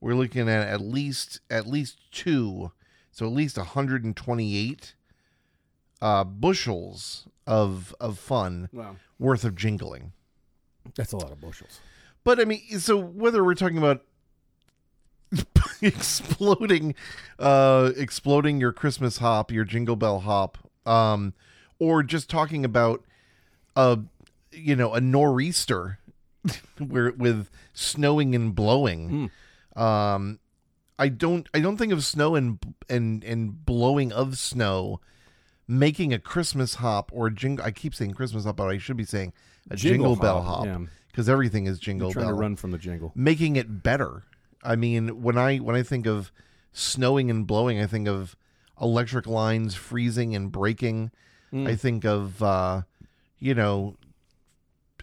[0.00, 2.72] We're looking at at least at least two,
[3.12, 4.94] so at least 128
[6.02, 8.96] uh, bushels of of fun Wow.
[9.18, 10.12] worth of jingling.
[10.96, 11.80] That's a lot of bushels.
[12.24, 14.02] But I mean, so whether we're talking about
[15.82, 16.94] exploding,
[17.38, 21.34] uh, exploding your Christmas hop, your Jingle Bell hop, um,
[21.78, 23.04] or just talking about,
[23.76, 23.98] a,
[24.52, 25.98] you know, a nor'easter,
[26.78, 29.30] where with snowing and blowing,
[29.74, 30.38] um,
[30.98, 32.58] I don't, I don't think of snow and
[32.88, 35.00] and and blowing of snow.
[35.68, 38.96] Making a Christmas hop or a jingle, I keep saying Christmas hop, but I should
[38.96, 39.32] be saying
[39.68, 40.78] a jingle, bell hop Yeah.
[41.08, 43.10] because everything is jingle You're trying bell to run from the jingle.
[43.16, 44.22] making it better
[44.66, 46.30] i mean when i when i think of
[46.72, 48.36] snowing and blowing i think of
[48.80, 51.10] electric lines freezing and breaking.
[51.52, 51.66] Mm.
[51.68, 52.82] i think of uh
[53.38, 53.96] you know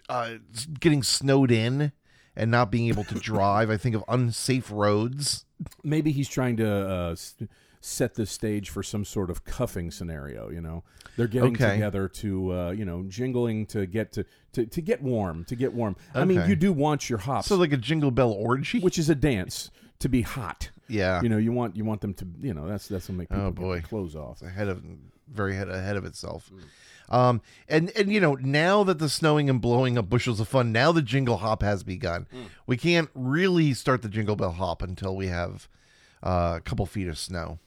[0.08, 0.34] uh
[0.78, 1.90] getting snowed in
[2.36, 3.70] and not being able to drive.
[3.70, 5.44] I think of unsafe roads.
[5.84, 7.36] Maybe he's trying to uh, s-
[7.86, 10.48] set the stage for some sort of cuffing scenario.
[10.48, 10.84] You know,
[11.16, 11.74] they're getting Okay.
[11.74, 15.72] together to uh, you know jingling to get to, to to get warm to get
[15.74, 15.94] warm.
[16.14, 19.10] I mean, you do want your hops, so like a jingle bell orgy which is
[19.10, 20.70] a dance, to be hot.
[20.88, 23.28] yeah You know, you want you want them to you know that's that's what make
[23.28, 23.80] people Oh, boy.
[23.82, 24.40] clothes off.
[24.42, 24.82] ahead of
[25.28, 26.50] very head ahead of itself.
[27.10, 30.72] Um, and and you know now that the snowing and blowing up bushels of fun,
[30.72, 32.26] now the jingle hop has begun.
[32.34, 32.46] Mm.
[32.66, 35.68] We can't really start the jingle bell hop until we have
[36.22, 37.58] uh, a couple feet of snow.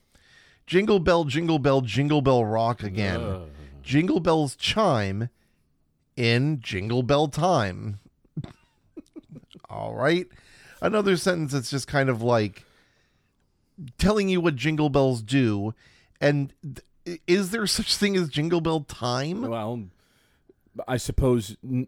[0.68, 3.22] Jingle bell, jingle bell, jingle bell rock again.
[3.22, 3.40] Uh,
[3.82, 5.30] Jingle bells chime
[6.18, 8.00] in jingle bell time.
[9.70, 10.28] All right.
[10.82, 12.66] Another sentence that's just kind of like
[13.98, 15.74] telling you what jingle bells do.
[16.20, 16.52] And
[17.06, 19.42] th- is there such thing as jingle bell time?
[19.48, 19.84] well,
[20.86, 21.88] I suppose n-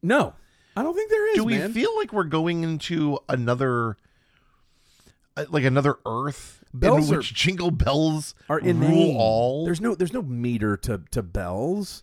[0.00, 0.34] no.
[0.76, 1.36] I don't think there is.
[1.36, 1.72] do we man.
[1.72, 3.96] feel like we're going into another
[5.36, 9.16] uh, like another earth Bells in are- which jingle bells are rule inane.
[9.16, 9.64] all?
[9.64, 12.02] There's no there's no meter to to bells.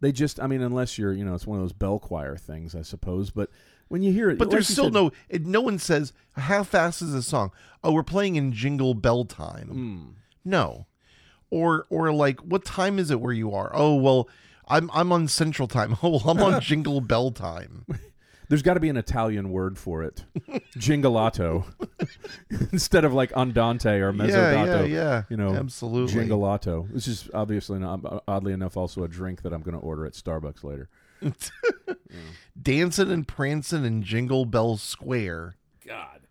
[0.00, 2.74] They just I mean unless you're you know it's one of those bell choir things
[2.74, 3.30] I suppose.
[3.30, 3.50] But
[3.88, 5.10] when you hear it, But like there's still said- no.
[5.28, 7.50] It, no one says how fast is the song.
[7.82, 9.68] Oh, we're playing in Jingle Bell time.
[9.68, 10.08] Hmm.
[10.44, 10.86] No,
[11.50, 13.70] or or like what time is it where you are?
[13.74, 14.28] Oh well,
[14.68, 15.96] I'm I'm on Central Time.
[16.02, 17.84] Oh, well, I'm on Jingle Bell Time.
[18.50, 20.24] There's got to be an Italian word for it.
[20.76, 21.64] Jingolato.
[22.72, 24.66] Instead of like andante or yeah, mezzodato.
[24.66, 24.86] yeah, yeah.
[24.86, 25.22] yeah.
[25.28, 26.26] You know, absolutely.
[26.26, 26.92] Jingolato.
[26.92, 30.04] This is obviously not, uh, oddly enough also a drink that I'm going to order
[30.04, 30.88] at Starbucks later.
[32.60, 35.54] Dancing and prancing in Jingle Bell Square.
[35.86, 36.22] God.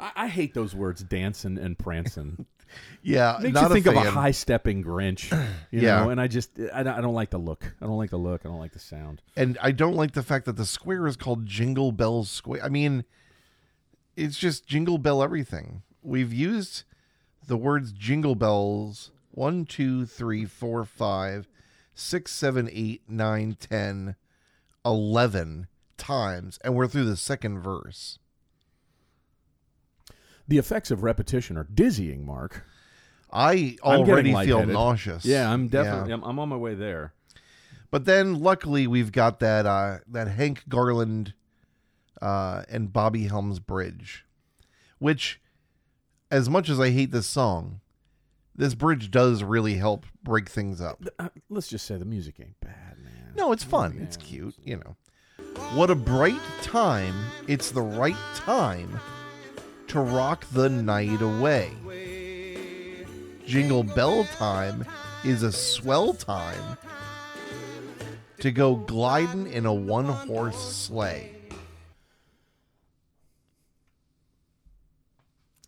[0.00, 2.46] I, I hate those words, dancing and prancing.
[3.02, 5.30] Yeah, Makes not you think a of a high stepping Grinch,
[5.70, 6.00] you Yeah.
[6.00, 6.10] know.
[6.10, 7.72] And I just, I don't, I don't like the look.
[7.80, 8.42] I don't like the look.
[8.44, 9.22] I don't like the sound.
[9.36, 12.64] And I don't like the fact that the square is called Jingle Bell Square.
[12.64, 13.04] I mean,
[14.16, 15.82] it's just Jingle Bell everything.
[16.02, 16.82] We've used
[17.46, 21.48] the words Jingle Bells one, two, three, four, five,
[21.94, 24.16] six, seven, eight, nine, ten,
[24.84, 28.18] eleven times, and we're through the second verse.
[30.48, 32.64] The effects of repetition are dizzying, Mark.
[33.30, 35.24] I already feel nauseous.
[35.24, 36.14] Yeah, I'm definitely, Yeah.
[36.14, 37.12] I'm, I'm on my way there.
[37.90, 41.34] But then, luckily, we've got that uh, that Hank Garland
[42.20, 44.26] uh, and Bobby Helms bridge,
[44.98, 45.40] which,
[46.30, 47.80] as much as I hate this song,
[48.54, 51.02] this bridge does really help break things up.
[51.18, 53.32] Uh, let's just say the music ain't bad, man.
[53.36, 53.98] No, it's fun.
[54.02, 54.54] It's cute.
[54.62, 54.96] You know,
[55.74, 57.14] what a bright time!
[57.46, 58.98] It's the right time
[59.88, 61.70] to rock the night away.
[63.46, 64.84] Jingle bell time
[65.24, 66.76] is a swell time
[68.40, 71.32] to go gliding in a one horse sleigh.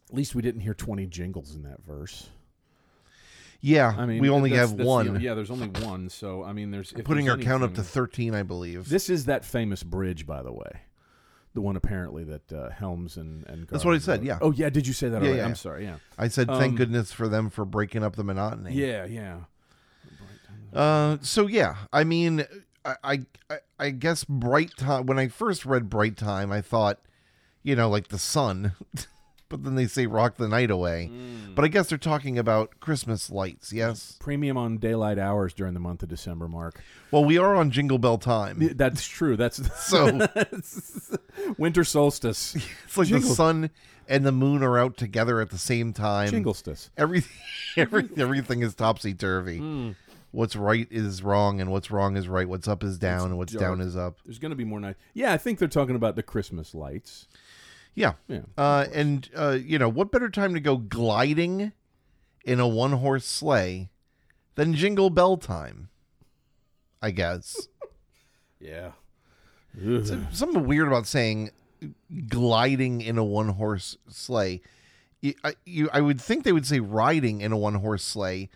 [0.08, 2.28] At least we didn't hear 20 jingles in that verse.
[3.62, 5.20] Yeah, I mean, we only that's- have that's the- one.
[5.20, 6.08] yeah, there's only one.
[6.08, 8.88] So I mean, there's Putting there's our count up to 13, I believe.
[8.88, 10.80] This is that famous bridge, by the way.
[11.52, 14.26] The one apparently that uh, Helms and and That's what I said, wrote.
[14.26, 14.38] yeah.
[14.40, 15.16] Oh yeah, did you say that?
[15.22, 15.36] Yeah, already?
[15.38, 15.54] yeah, I'm yeah.
[15.54, 15.84] sorry.
[15.84, 15.96] Yeah.
[16.16, 18.74] I said, thank um, goodness for them for breaking up the monotony.
[18.74, 19.38] Yeah, yeah.
[20.72, 22.44] Uh, so yeah, I mean,
[22.84, 25.06] I, I, I- I guess bright time.
[25.06, 26.98] When I first read bright time, I thought,
[27.62, 28.72] you know, like the sun,
[29.50, 31.10] but then they say rock the night away.
[31.12, 31.54] Mm.
[31.54, 33.72] But I guess they're talking about Christmas lights.
[33.72, 34.16] Yes.
[34.20, 36.80] Premium on daylight hours during the month of December, Mark.
[37.10, 38.70] Well, we are on Jingle Bell time.
[38.76, 39.36] That's true.
[39.36, 39.60] That's
[39.90, 40.26] So
[41.58, 42.54] winter solstice.
[42.54, 43.70] it's like Jingle- the sun
[44.08, 46.30] and the moon are out together at the same time.
[46.30, 46.90] Jinglestice.
[46.96, 47.36] Everything,
[47.76, 49.58] every, everything is topsy turvy.
[49.58, 49.90] Hmm.
[50.32, 52.48] What's right is wrong, and what's wrong is right.
[52.48, 53.62] What's up is down, and what's dark.
[53.62, 54.16] down is up.
[54.24, 54.94] There's going to be more night.
[55.12, 57.26] Yeah, I think they're talking about the Christmas lights.
[57.94, 58.12] Yeah.
[58.28, 58.40] Yeah.
[58.56, 61.72] Uh, and uh, you know what better time to go gliding
[62.44, 63.90] in a one horse sleigh
[64.54, 65.88] than Jingle Bell time?
[67.02, 67.68] I guess.
[68.62, 68.90] Yeah.
[70.32, 71.50] Something weird about saying
[72.28, 74.60] gliding in a one horse sleigh.
[75.22, 78.50] You, I, you, I would think they would say riding in a one horse sleigh.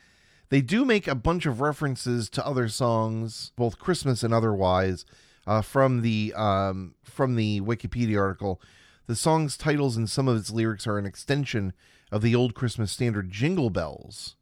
[0.50, 5.06] They do make a bunch of references to other songs, both Christmas and otherwise,
[5.46, 8.60] uh, from the um, from the Wikipedia article.
[9.06, 11.72] The song's titles and some of its lyrics are an extension
[12.10, 14.36] of the old Christmas standard "Jingle Bells."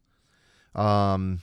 [0.74, 1.40] Um,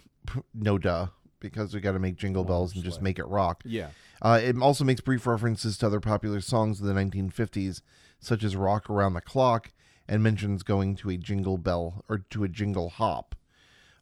[0.54, 1.08] no duh,
[1.40, 3.62] because we got to make jingle bells and just make it rock.
[3.66, 3.90] Yeah.
[4.22, 7.82] Uh, it also makes brief references to other popular songs of the 1950s,
[8.20, 9.72] such as "Rock Around the Clock,"
[10.08, 13.36] and mentions going to a jingle bell or to a jingle hop.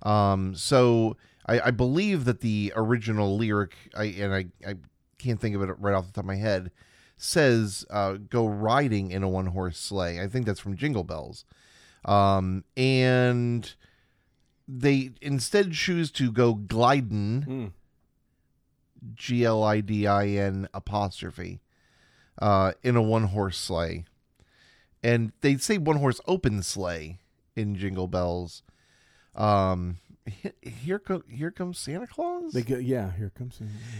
[0.01, 4.75] Um, so I, I believe that the original lyric, I and I, I
[5.17, 6.71] can't think of it right off the top of my head,
[7.17, 11.45] says uh, "Go riding in a one-horse sleigh." I think that's from Jingle Bells,
[12.05, 13.73] um, and
[14.67, 17.45] they instead choose to go gliding.
[17.47, 17.71] Mm.
[19.13, 21.61] G L I D I N apostrophe
[22.41, 24.05] uh, in a one horse sleigh.
[25.03, 27.19] And they say one horse open sleigh
[27.55, 28.63] in Jingle Bells.
[29.35, 29.97] Um,
[30.61, 32.51] here, co- here comes Santa Claus.
[32.53, 33.59] They go, yeah, here comes.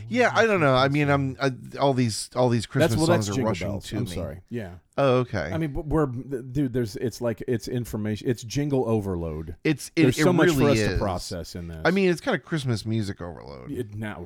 [0.09, 0.75] yeah, I don't know.
[0.75, 3.07] I mean, I'm I, all these all these Christmas well.
[3.07, 3.85] Songs are rushing Bells.
[3.87, 4.09] to I'm me.
[4.13, 4.41] sorry.
[4.49, 4.71] Yeah.
[4.97, 5.51] Oh, okay.
[5.53, 6.73] I mean, but we're dude.
[6.73, 8.29] There's it's like it's information.
[8.29, 9.55] It's jingle overload.
[9.63, 10.89] it's it, There's it so much really for us is.
[10.93, 11.81] to process in this.
[11.85, 13.71] I mean, it's kind of Christmas music overload.
[13.71, 14.25] it, now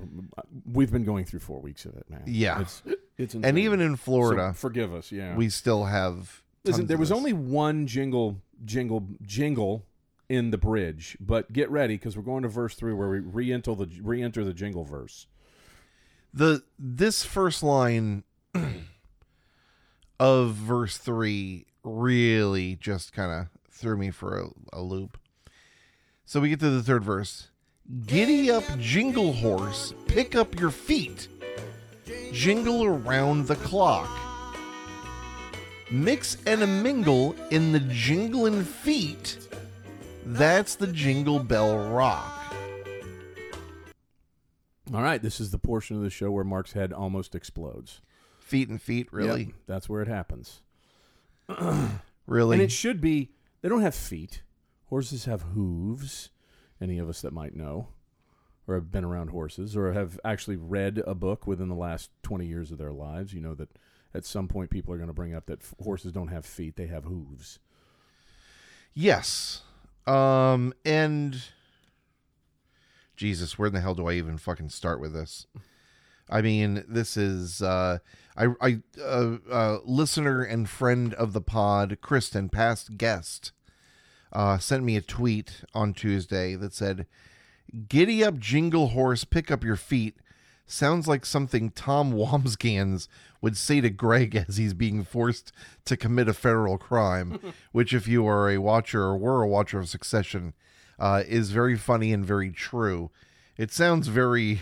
[0.65, 2.23] we've been going through four weeks of it, man.
[2.25, 2.61] Yeah.
[2.61, 2.83] it's
[3.17, 5.11] it's and even in So Florida, forgive us.
[5.11, 6.41] Yeah, we still have.
[6.63, 6.87] listen.
[6.87, 7.17] There was this.
[7.17, 9.85] only one jingle, jingle, jingle
[10.31, 13.75] in the bridge, but get ready because we're going to verse three where we re-enter
[13.75, 15.27] the re-enter the jingle verse.
[16.33, 18.23] the this first line
[20.21, 25.17] of verse three really just kind of threw me for a, a loop.
[26.23, 27.49] So we get to the third verse.
[28.05, 31.27] Giddy up, jingle horse, pick up your feet,
[32.31, 34.09] jingle around the clock.
[35.89, 39.50] Mix and a mingle in the jingling feet.
[40.25, 42.37] That's the jingle bell rock.
[44.93, 48.01] All right, this is the portion of the show where Mark's head almost explodes.
[48.39, 50.61] Feet and feet, really, Yep, that's where it happens.
[52.27, 52.55] really.
[52.55, 53.31] And it should be.
[53.61, 54.41] They don't have feet.
[54.87, 56.29] Horses have hooves.
[56.81, 57.89] Any of us that might know,
[58.67, 62.47] or have been around horses, or have actually read a book within the last twenty
[62.47, 63.69] years of their lives, you know that
[64.13, 66.75] at some point people are going to bring up that f- horses don't have feet;
[66.75, 67.59] they have hooves.
[68.93, 69.61] Yes.
[70.07, 71.41] Um and
[73.15, 75.45] Jesus, where in the hell do I even fucking start with this?
[76.29, 77.99] I mean, this is uh
[78.35, 83.51] I I uh, uh listener and friend of the pod, Kristen, past guest,
[84.31, 87.05] uh sent me a tweet on Tuesday that said,
[87.87, 90.15] "Giddy up jingle horse, pick up your feet."
[90.71, 93.07] Sounds like something Tom Wambsgans
[93.41, 95.51] would say to Greg as he's being forced
[95.85, 97.39] to commit a federal crime,
[97.73, 100.53] which, if you are a watcher or were a watcher of Succession,
[100.99, 103.09] uh, is very funny and very true.
[103.57, 104.61] It sounds very,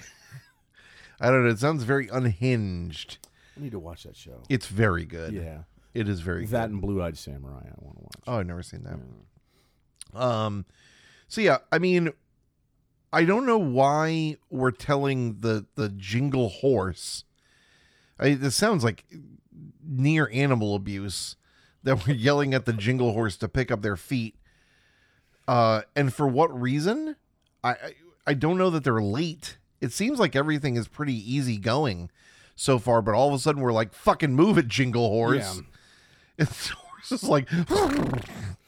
[1.21, 3.17] I don't know, it sounds very unhinged.
[3.57, 4.41] I need to watch that show.
[4.49, 5.33] It's very good.
[5.33, 6.71] yeah, It is very that good.
[6.71, 7.59] and Blue Eyed Samurai.
[7.67, 8.23] I want to watch.
[8.25, 10.19] Oh, I've never seen that.
[10.19, 10.65] Um,
[11.27, 12.11] so yeah, I mean,
[13.11, 17.23] I don't know why we're telling the the jingle horse.
[18.19, 19.05] I, this sounds like
[19.83, 21.35] near animal abuse
[21.83, 24.35] that we're yelling at the jingle horse to pick up their feet.
[25.47, 27.15] Uh, and for what reason?
[27.63, 27.93] I, I
[28.27, 29.57] I don't know that they're late.
[29.81, 32.11] It seems like everything is pretty easy going
[32.55, 35.61] so far, but all of a sudden we're like, "Fucking move it, jingle horse!"
[36.37, 37.49] And the horse is like.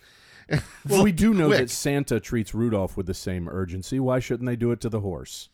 [0.90, 1.60] Well, we do know quick.
[1.60, 4.00] that Santa treats Rudolph with the same urgency.
[4.00, 5.50] Why shouldn't they do it to the horse?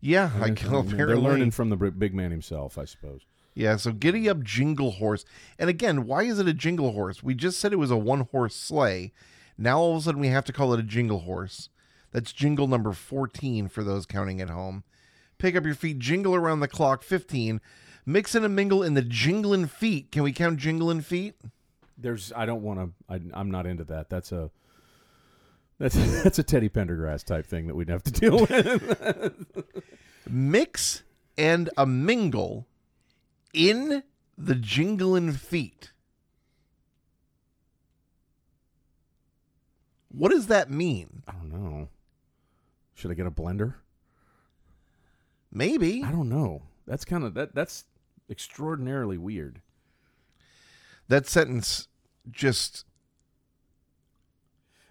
[0.00, 0.96] Yeah, I apparently.
[0.96, 3.22] They're learning from the big man himself, I suppose.
[3.54, 5.24] Yeah, so giddy up jingle horse.
[5.58, 7.22] And again, why is it a jingle horse?
[7.22, 9.12] We just said it was a one horse sleigh.
[9.56, 11.70] Now all of a sudden we have to call it a jingle horse.
[12.12, 14.84] That's jingle number 14 for those counting at home.
[15.38, 17.60] Pick up your feet, jingle around the clock 15.
[18.04, 20.12] Mix and mingle in the jingling feet.
[20.12, 21.34] Can we count jingling feet?
[21.98, 23.20] There's, I don't want to.
[23.34, 24.10] I'm not into that.
[24.10, 24.50] That's a,
[25.78, 29.34] that's that's a Teddy Pendergrass type thing that we'd have to deal with.
[30.28, 31.02] Mix
[31.38, 32.66] and a mingle
[33.52, 34.02] in
[34.36, 35.92] the jingling feet.
[40.08, 41.22] What does that mean?
[41.28, 41.88] I don't know.
[42.94, 43.74] Should I get a blender?
[45.52, 46.02] Maybe.
[46.02, 46.62] I don't know.
[46.86, 47.54] That's kind of that.
[47.54, 47.84] That's
[48.30, 49.60] extraordinarily weird.
[51.08, 51.88] That sentence
[52.30, 52.84] just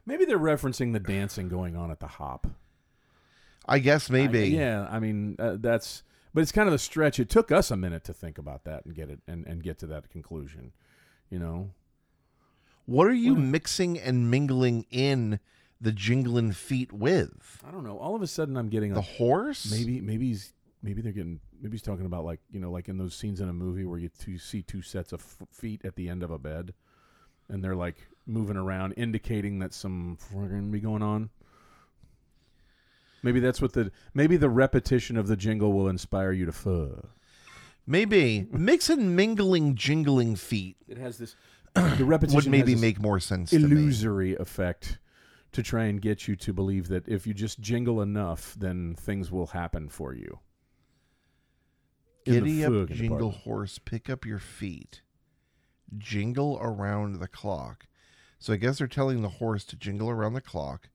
[0.05, 2.47] Maybe they're referencing the dancing going on at the hop.
[3.67, 4.41] I guess maybe.
[4.43, 7.19] I- yeah, I mean uh, that's, but it's kind of a stretch.
[7.19, 9.79] It took us a minute to think about that and get it and, and get
[9.79, 10.73] to that conclusion.
[11.31, 11.71] You know,
[12.85, 15.39] What are you mixing and mingling in
[15.81, 17.63] the jingling feet with?
[17.67, 17.97] I don't know.
[17.97, 19.71] All of a sudden, I'm getting The a horse?
[19.71, 20.53] maybe maybe he's
[20.85, 23.49] maybe they're getting maybe he's talking about like you know like in those scenes in
[23.49, 26.29] a movie where you two see two sets of f- feet at the end of
[26.29, 26.73] a bed,
[27.49, 31.29] and they're like moving around, indicating that some friggin' be going on.
[33.23, 37.01] Maybe that's what the maybe the repetition of the jingle will inspire you to fuh.
[37.87, 38.47] Maybe.
[38.51, 41.35] Mix and mingling jingling feet It has this
[41.73, 43.65] the repetition would maybe make more sense to me.
[43.65, 44.99] illusory effect
[45.51, 49.31] to try and get you to believe that if you just jingle enough, then things
[49.31, 50.39] will happen for you.
[52.25, 55.01] In Giddy up, jingle horse, pick up your feet.
[55.97, 57.85] Jingle around the clock.
[58.39, 60.89] So I guess they're telling the horse to jingle around the clock.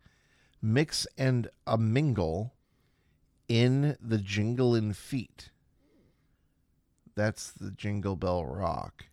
[0.60, 2.54] Mix and a mingle
[3.48, 5.50] in the jingling feet.
[7.14, 9.06] That's the Jingle Bell Rock.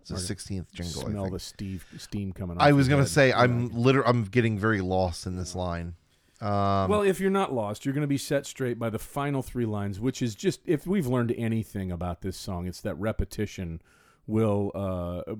[0.00, 1.06] It's the sixteenth jingle.
[1.06, 2.56] I Smell the Steve steam coming.
[2.56, 3.10] off I was gonna head.
[3.10, 4.08] say I'm literally.
[4.08, 5.94] I'm getting very lost in this line.
[6.40, 9.42] Um, well, if you're not lost, you're going to be set straight by the final
[9.42, 13.82] three lines, which is just if we've learned anything about this song, it's that repetition
[14.26, 15.34] will uh,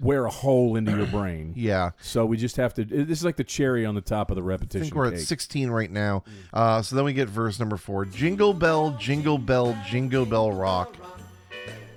[0.00, 1.52] wear a hole into your brain.
[1.56, 2.84] yeah, So we just have to.
[2.84, 4.84] This is like the cherry on the top of the I repetition.
[4.84, 6.24] think we're at 16 right now.
[6.52, 10.96] Uh, so then we get verse number four: Jingle bell, jingle bell, jingle bell rock.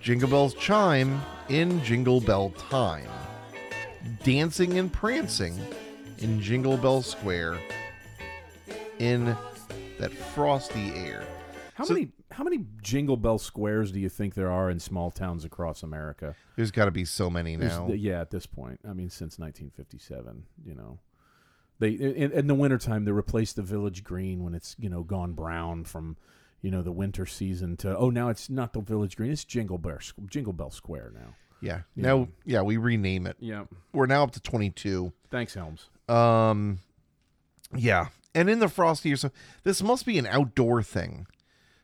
[0.01, 3.07] Jingle bells chime in jingle bell time.
[4.23, 5.57] Dancing and prancing
[6.19, 7.57] in Jingle Bell Square
[8.99, 9.35] in
[9.99, 11.23] that frosty air.
[11.75, 15.09] How So- many how many Jingle Bell squares do you think there are in small
[15.11, 16.35] towns across America?
[16.55, 17.87] There's got to be so many There's- now.
[17.91, 20.99] yeah, at this point, I mean, since 1957, you know,
[21.79, 25.33] they in, in the wintertime they replace the village green when it's you know gone
[25.33, 26.17] brown from
[26.61, 29.77] you know the winter season to oh now it's not the village green it's Jingle
[29.77, 31.35] Bell Jingle Bell Square now.
[31.61, 31.81] yeah.
[31.95, 32.03] Yeah.
[32.03, 33.37] Now, yeah, we rename it.
[33.39, 35.13] Yeah, We're now up to 22.
[35.29, 35.89] thanks Helms.
[36.09, 36.79] Um,
[37.75, 39.31] yeah, And in the frosty air, so
[39.63, 41.27] this must be an outdoor thing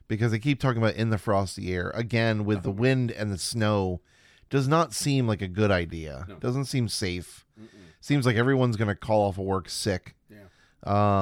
[0.08, 3.38] because they keep talking about in the frosty air again with the wind and the
[3.38, 4.02] snow.
[4.50, 6.26] Does not seem like a good idea.
[6.30, 6.36] No.
[6.36, 7.46] Doesn't seem safe.
[8.00, 10.16] Seems like everyone's gonna call off of work sick.
[10.30, 10.44] Yeah.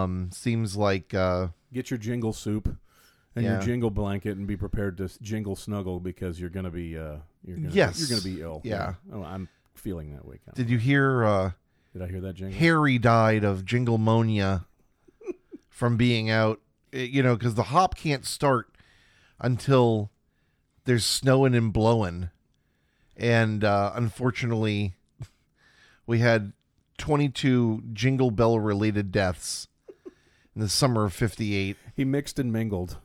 [0.03, 2.67] Um, seems like uh, Get your jingle soup
[3.35, 3.53] and Yeah.
[3.53, 7.55] your jingle blanket and be prepared to jingle snuggle because you're gonna be uh you're
[7.57, 7.99] gonna, Yes.
[7.99, 8.61] you're gonna be ill.
[8.65, 8.95] Yeah.
[9.13, 10.39] Oh, I'm feeling that way.
[10.45, 11.23] Kind did you hear?
[11.23, 11.51] Uh,
[11.93, 12.57] Did I hear that jingle?
[12.59, 14.65] Harry died of jingle jinglemonia
[15.69, 16.59] from being out.
[16.93, 18.69] eh, You know, because the hop can't start
[19.39, 20.11] until
[20.85, 22.29] there's snowing and blowing,
[23.17, 24.93] and uh, unfortunately,
[26.07, 26.53] we had
[26.97, 29.67] 22 Jingle Bell related deaths
[30.55, 31.75] in the summer of '58.
[31.95, 32.97] He mixed and mingled.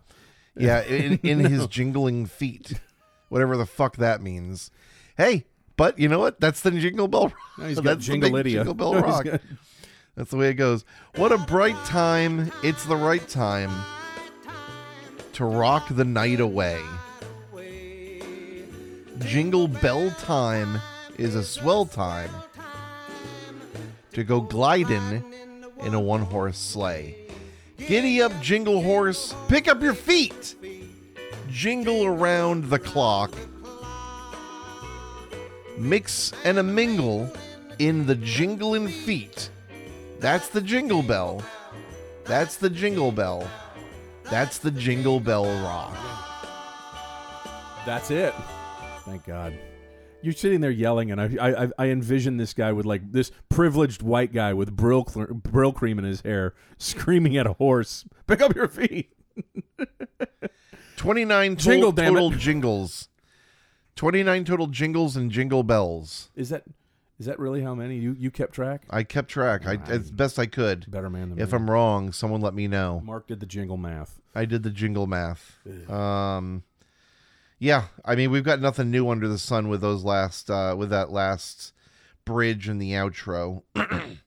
[0.56, 2.80] Yeah, in, in his jingling feet,
[3.28, 4.70] whatever the fuck that means.
[5.16, 5.44] Hey,
[5.76, 6.40] but you know what?
[6.40, 7.32] That's the Jingle Bell.
[7.58, 9.24] He's got That's the big Jingle Jingle Bell He's Rock.
[9.24, 9.40] got-
[10.16, 10.84] That's the way it goes.
[11.16, 12.50] What a bright time.
[12.62, 13.70] It's the right time
[15.34, 16.80] to rock the night away.
[19.20, 20.80] Jingle bell time
[21.18, 22.30] is a swell time
[24.12, 25.24] to go gliding
[25.82, 27.16] in a one horse sleigh.
[27.78, 30.54] Giddy up, jingle horse, pick up your feet,
[31.50, 33.32] jingle around the clock,
[35.78, 37.30] mix and a mingle
[37.78, 39.50] in the jingling feet.
[40.18, 41.42] That's the jingle bell.
[42.24, 43.48] That's the jingle bell.
[44.24, 45.96] That's the jingle bell rock.
[47.84, 48.34] That's it.
[49.04, 49.56] Thank God.
[50.22, 54.02] You're sitting there yelling, and I, I, I envision this guy with like this privileged
[54.02, 58.56] white guy with brill, cl- Brylcreem in his hair, screaming at a horse, "Pick up
[58.56, 59.12] your feet!"
[60.96, 62.20] 29 total, Jingle, damn it.
[62.20, 63.08] total jingles.
[63.96, 66.30] 29 total jingles and jingle bells.
[66.36, 66.64] Is that
[67.18, 68.82] is that really how many you you kept track?
[68.90, 70.90] I kept track I, as best I could.
[70.90, 71.56] Better man than If me.
[71.56, 73.00] I'm wrong, someone let me know.
[73.04, 74.20] Mark did the jingle math.
[74.34, 75.56] I did the jingle math.
[75.90, 76.62] Um,
[77.58, 80.90] yeah, I mean we've got nothing new under the sun with those last uh, with
[80.90, 81.72] that last
[82.26, 83.62] bridge and the outro.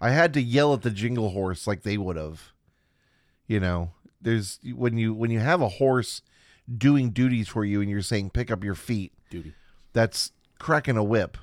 [0.00, 2.52] I had to yell at the jingle horse like they would have.
[3.48, 3.90] You know,
[4.20, 6.22] there's when you when you have a horse
[6.76, 9.12] doing duties for you and you're saying pick up your feet.
[9.30, 9.54] Duty.
[9.92, 11.38] That's cracking a whip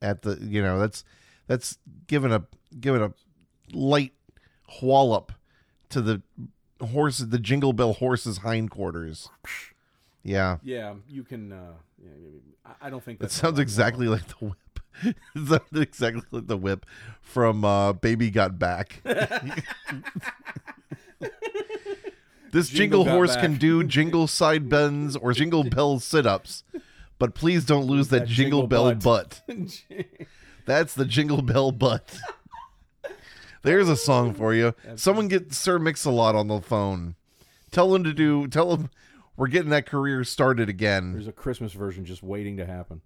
[0.00, 1.04] at the you know that's
[1.46, 2.44] that's giving a
[2.80, 3.12] giving a
[3.72, 4.12] light
[4.82, 5.32] wallop
[5.88, 6.22] to the
[6.80, 9.28] horse the jingle bell horse's hindquarters
[10.24, 11.52] yeah Yeah, you can.
[11.52, 12.10] Uh, yeah,
[12.64, 15.16] I- I don't think that sounds exactly like the whip
[15.48, 16.84] sounds exactly like the whip
[17.20, 19.00] from uh baby got back
[22.52, 23.42] this Jingle jingle, horse back.
[23.42, 26.62] can do jingle side bends or jingle bell sit-ups
[27.18, 29.42] but please don't lose that, That jingle, jingle bell butt.
[29.46, 29.84] butt
[30.64, 32.16] That's the Jingle Bell Butt.
[33.62, 34.74] There's a song for you.
[34.96, 37.16] Someone get Sir Mix-a-Lot on the phone.
[37.72, 38.46] Tell him to do.
[38.48, 38.88] Tell him
[39.36, 41.12] we're getting that career started again.
[41.14, 43.00] There's a Christmas version just waiting to happen.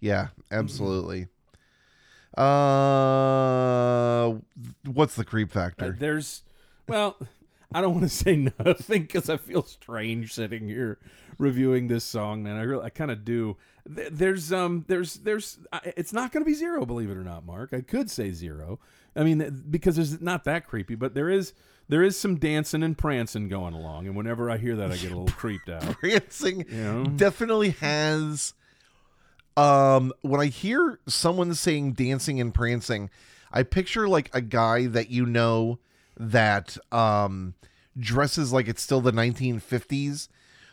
[0.00, 1.28] Yeah, absolutely.
[2.36, 4.34] Uh,
[4.84, 5.96] what's the creep Uh, factor?
[5.98, 6.42] there's,
[6.88, 7.16] well,
[7.72, 10.98] I don't want to say nothing because I feel strange sitting here
[11.38, 12.56] reviewing this song, man.
[12.56, 13.56] I really, I kind of do.
[13.84, 15.58] There's, um, there's, there's.
[15.84, 17.72] It's not going to be zero, believe it or not, Mark.
[17.72, 18.80] I could say zero.
[19.14, 21.54] I mean, because it's not that creepy, but there is,
[21.88, 25.12] there is some dancing and prancing going along, and whenever I hear that, I get
[25.12, 25.82] a little creeped out.
[25.82, 27.04] Prancing know?
[27.04, 28.54] definitely has.
[29.56, 33.08] Um, when I hear someone saying dancing and prancing,
[33.50, 35.78] I picture like a guy that you know
[36.18, 37.54] that um
[37.98, 40.28] dresses like it's still the 1950s,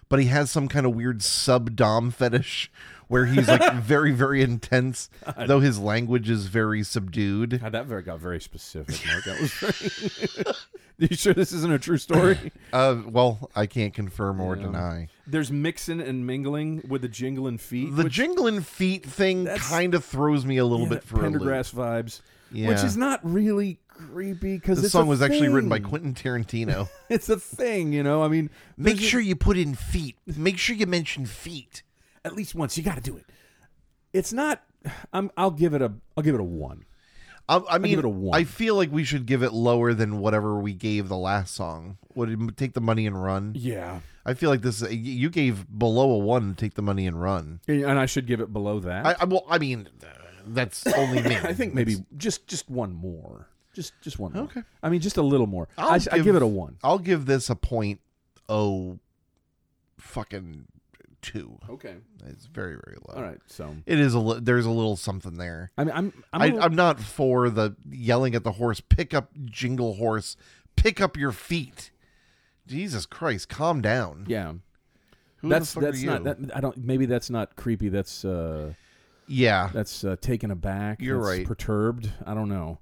[0.10, 2.72] but he has some kind of weird sub dom fetish
[3.08, 5.10] where he's like very very intense,
[5.48, 7.62] though his language is very subdued.
[7.62, 9.24] God, that very got very specific, Mark.
[9.26, 10.56] That was very.
[11.10, 12.52] you sure this isn't a true story?
[12.72, 14.64] Uh, well, I can't confirm or Yeah.
[14.64, 15.08] deny.
[15.28, 17.96] There's mixing and mingling with the jingling feet.
[17.96, 21.18] The which- jingling feet thing kind of throws me a little yeah, bit for.
[21.18, 22.22] Pendergrass vibes,
[22.52, 22.70] Yeah.
[22.70, 23.80] which is not really
[24.12, 26.90] creepy because This song was actually written by Quentin Tarantino.
[27.10, 28.24] It's a thing, you know.
[28.24, 30.18] I mean, Make sure you put in feet.
[30.26, 31.84] Make sure you mention feet.
[32.26, 33.26] at least once you got to do it.
[34.14, 34.64] It's not.
[35.12, 35.32] I'm.
[35.38, 35.94] I'll give it a.
[36.16, 36.86] I'll give it a one.
[37.50, 38.40] I, I mean, a one.
[38.40, 41.98] I feel like we should give it lower than whatever we gave the last song.
[42.16, 43.54] Would it take the money and run?
[43.56, 44.82] Yeah, I feel like this.
[44.90, 46.56] You gave below a one.
[46.56, 47.60] Take the money and run.
[47.68, 49.06] and I should give it below that.
[49.06, 49.90] I, I well, I mean,
[50.46, 51.36] that's only me.
[51.36, 53.50] I think maybe just just one more.
[53.74, 54.44] Just just one more.
[54.44, 54.62] Okay.
[54.82, 55.68] I mean, just a little more.
[55.78, 56.78] I'll I, I give- give it a one.
[56.84, 58.00] I'll give this a point.
[58.48, 59.00] Oh,
[59.98, 60.66] fucking
[61.22, 61.58] two.
[61.70, 61.96] Okay.
[62.28, 63.16] It's very very low.
[63.16, 63.40] All right.
[63.48, 64.20] So It is a.
[64.20, 65.72] Li- there's a little something there.
[65.78, 66.24] I mean, I'm.
[66.34, 68.80] I'm, I, a little- I'm not for the yelling at the horse.
[68.80, 70.36] Pick up jingle horse.
[70.76, 71.92] pick up your feet.
[72.66, 74.26] Jesus Christ, calm down.
[74.28, 74.54] Yeah,
[75.38, 76.20] Who that's the fuck that's are not.
[76.40, 76.46] you?
[76.48, 76.78] That, I don't.
[76.78, 77.90] Maybe that's not creepy.
[77.90, 78.72] That's uh,
[79.28, 79.70] yeah.
[79.74, 81.02] that's uh, taken aback.
[81.02, 81.46] You're right.
[81.46, 82.10] Perturbed.
[82.26, 82.80] I don't know.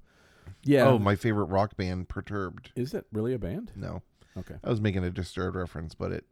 [0.64, 0.88] Yeah.
[0.88, 2.72] Oh, my favorite rock band, Perturbed.
[2.76, 3.72] Is it really a band?
[3.76, 4.02] No,
[4.38, 4.56] Okay.
[4.64, 6.26] I was making a Disturbed reference, but it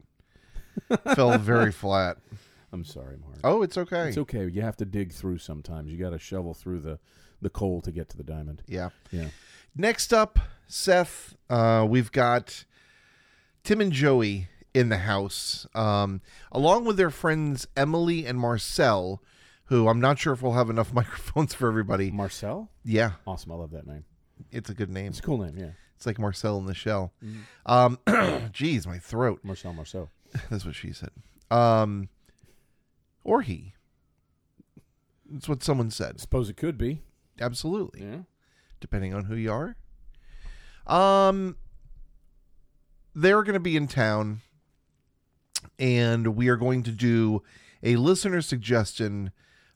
[1.15, 2.17] fell very flat.
[2.71, 3.37] I'm sorry, Mark.
[3.43, 4.09] Oh, it's okay.
[4.09, 4.47] It's okay.
[4.47, 5.91] You have to dig through sometimes.
[5.91, 6.99] You got to shovel through the
[7.41, 8.61] the coal to get to the diamond.
[8.67, 8.89] yeah.
[9.11, 9.29] Yeah.
[9.75, 12.65] Next up, Seth, uh, we've got
[13.63, 16.21] Tim and Joey in the house, um,
[16.51, 19.23] along with their friends Emily and Marcel,
[19.65, 22.11] who I'm not sure if we'll have enough microphones for everybody.
[22.11, 22.69] Marcel.
[22.83, 23.51] Yeah, Awesome.
[23.53, 24.03] I love that name.
[24.51, 25.07] It's a good name.
[25.07, 25.57] It's a cool name.
[25.57, 25.71] Yeah.
[25.95, 27.11] It's like Marcel in the Shell.
[27.23, 27.71] Mm-hmm.
[28.15, 29.41] Um, geez, my throat.
[29.43, 30.09] Marcel Marceau.
[30.49, 31.09] That's what she said.
[31.51, 32.09] Um,
[33.23, 33.73] or he.
[35.29, 36.19] That's what someone said.
[36.19, 37.01] Suppose it could be.
[37.41, 38.01] Absolutely.
[38.01, 38.19] Yeah.
[38.79, 39.75] depending on who you are.
[40.87, 41.57] Um,
[43.13, 44.41] they're going to be in town,
[45.77, 47.43] and we are going to do
[47.83, 49.31] a listener suggestion.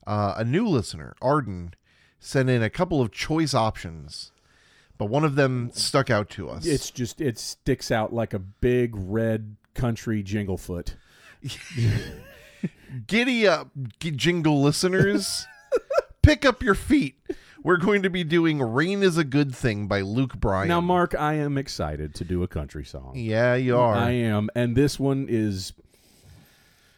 [0.07, 1.73] Uh, a new listener, Arden,
[2.19, 4.31] sent in a couple of choice options,
[4.97, 6.65] but one of them stuck out to us.
[6.65, 10.95] It's just it sticks out like a big red country jingle foot.
[13.07, 13.69] Giddy up,
[13.99, 15.45] g- jingle listeners.
[16.21, 17.15] Pick up your feet.
[17.63, 20.67] We're going to be doing Rain is a Good Thing by Luke Bryan.
[20.67, 23.13] Now, Mark, I am excited to do a country song.
[23.15, 23.95] yeah, you are.
[23.95, 25.73] I am, and this one is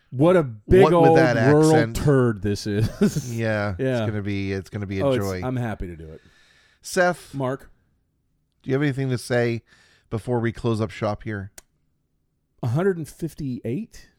[0.10, 1.96] what a big What old that rural accent.
[1.98, 3.36] turd this is.
[3.36, 3.98] Yeah, Yeah.
[4.04, 5.42] it's gonna be it's gonna be a oh, joy.
[5.44, 6.22] I'm happy to do it.
[6.82, 7.70] Seth, Mark,
[8.66, 9.62] do you have anything to say
[10.10, 11.52] before we close up shop here?
[12.62, 14.10] 158.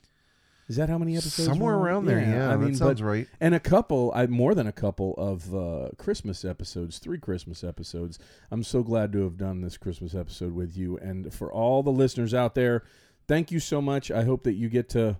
[0.69, 1.49] Is that how many episodes?
[1.49, 3.29] Somewhere around there, yeah, I mean, that sounds but, right.
[3.41, 8.21] and a couple, I more than a couple of uh, Christmas episodes, three Christmas episodes.
[8.53, 11.91] I'm so glad to have done this Christmas episode with you, and for all the
[11.91, 12.85] listeners out there,
[13.27, 14.13] thank you so much.
[14.13, 15.19] I hope that you get to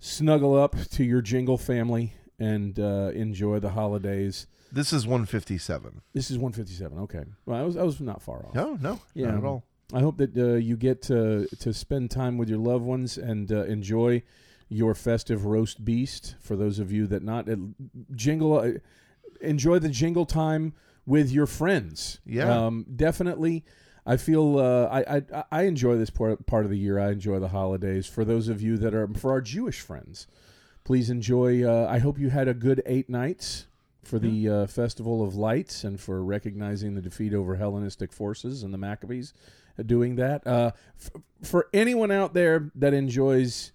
[0.00, 4.46] snuggle up to your Jingle family and uh, enjoy the holidays.
[4.72, 6.02] This is 157.
[6.12, 6.98] This is 157.
[7.00, 8.54] Okay, well, I was I was not far off.
[8.54, 9.28] No, no, Yeah.
[9.28, 9.64] not at all.
[9.94, 13.50] I hope that uh, you get to to spend time with your loved ones and
[13.52, 14.22] uh, enjoy
[14.68, 16.34] your festive roast beast.
[16.40, 17.56] For those of you that not uh,
[18.14, 18.72] jingle, uh,
[19.40, 20.74] enjoy the jingle time
[21.06, 22.18] with your friends.
[22.26, 22.66] Yeah.
[22.66, 23.64] um, definitely.
[24.04, 26.98] I feel uh, I, I I enjoy this part part of the year.
[26.98, 28.06] I enjoy the holidays.
[28.06, 30.26] For those of you that are for our Jewish friends,
[30.84, 31.64] please enjoy.
[31.64, 33.66] Uh, I hope you had a good eight nights
[34.06, 38.72] for the uh, Festival of Lights and for recognizing the defeat over Hellenistic forces and
[38.72, 39.34] the Maccabees
[39.84, 40.46] doing that.
[40.46, 43.72] Uh, f- for anyone out there that enjoys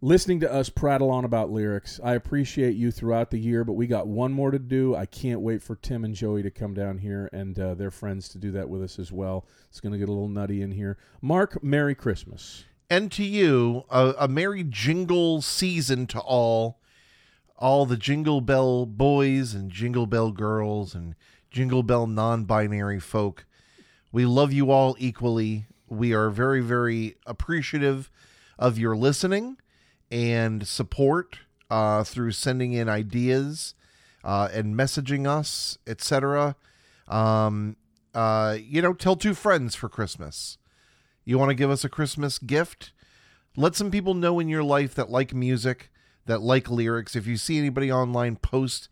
[0.00, 3.86] listening to us prattle on about lyrics, I appreciate you throughout the year, but we
[3.86, 4.94] got one more to do.
[4.96, 8.28] I can't wait for Tim and Joey to come down here and uh, their friends
[8.30, 9.46] to do that with us as well.
[9.68, 10.98] It's going to get a little nutty in here.
[11.20, 12.64] Mark, Merry Christmas.
[12.90, 16.80] And to you, a, a merry jingle season to all,
[17.56, 21.14] all the Jingle Bell boys and Jingle Bell girls and
[21.50, 23.46] Jingle Bell non-binary folk.
[24.12, 25.66] We love you all equally.
[25.88, 28.10] We are very, very appreciative
[28.58, 29.56] of your listening
[30.10, 31.40] and support
[31.70, 33.74] uh, through sending in ideas
[34.22, 36.56] uh, and messaging us, etc.
[37.08, 37.76] Um,
[38.14, 40.58] uh, you know, tell two friends for Christmas.
[41.24, 42.92] You want to give us a Christmas gift?
[43.56, 45.90] Let some people know in your life that like music,
[46.26, 47.16] that like lyrics.
[47.16, 48.88] If you see anybody online post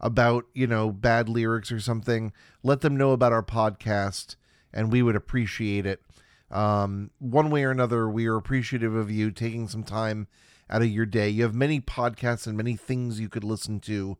[0.00, 2.32] about, you know, bad lyrics or something,
[2.62, 4.36] let them know about our podcast
[4.72, 6.02] and we would appreciate it.
[6.50, 10.28] Um, one way or another, we are appreciative of you taking some time
[10.68, 11.28] out of your day.
[11.28, 14.18] You have many podcasts and many things you could listen to,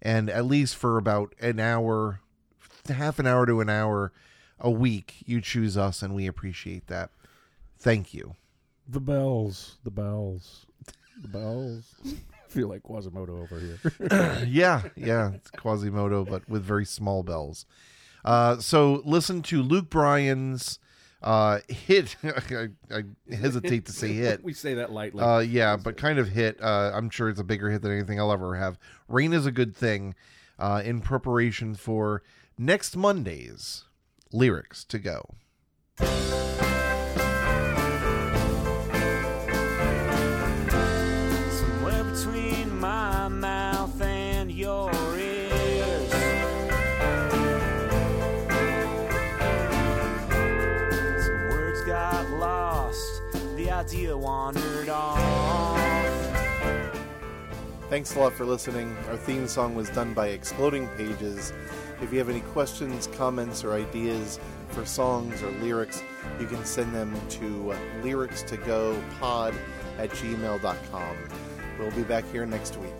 [0.00, 2.20] and at least for about an hour,
[2.88, 4.12] half an hour to an hour
[4.58, 7.10] a week, you choose us, and we appreciate that.
[7.78, 8.36] Thank you.
[8.88, 10.65] The bells, the bells,
[11.18, 11.94] bells.
[12.04, 14.44] I feel like Quasimodo over here.
[14.46, 17.66] yeah, yeah, it's Quasimodo, but with very small bells.
[18.24, 20.78] Uh, so listen to Luke Bryan's
[21.22, 22.16] uh, hit.
[22.24, 23.02] I, I
[23.34, 24.44] hesitate to say hit.
[24.44, 25.22] we say that lightly.
[25.22, 26.60] Uh, yeah, but kind of hit.
[26.62, 28.78] Uh, I'm sure it's a bigger hit than anything I'll ever have.
[29.08, 30.14] Rain is a good thing
[30.58, 32.22] uh, in preparation for
[32.58, 33.84] next Monday's
[34.32, 35.34] lyrics to go.
[57.96, 58.94] Thanks a lot for listening.
[59.08, 61.54] Our theme song was done by Exploding Pages.
[62.02, 64.38] If you have any questions, comments, or ideas,
[64.68, 66.02] for songs or lyrics,
[66.38, 69.54] you can send them to uh, lyrics to go pod
[69.96, 71.16] at gmail.com.
[71.78, 72.92] We'll be back here next week.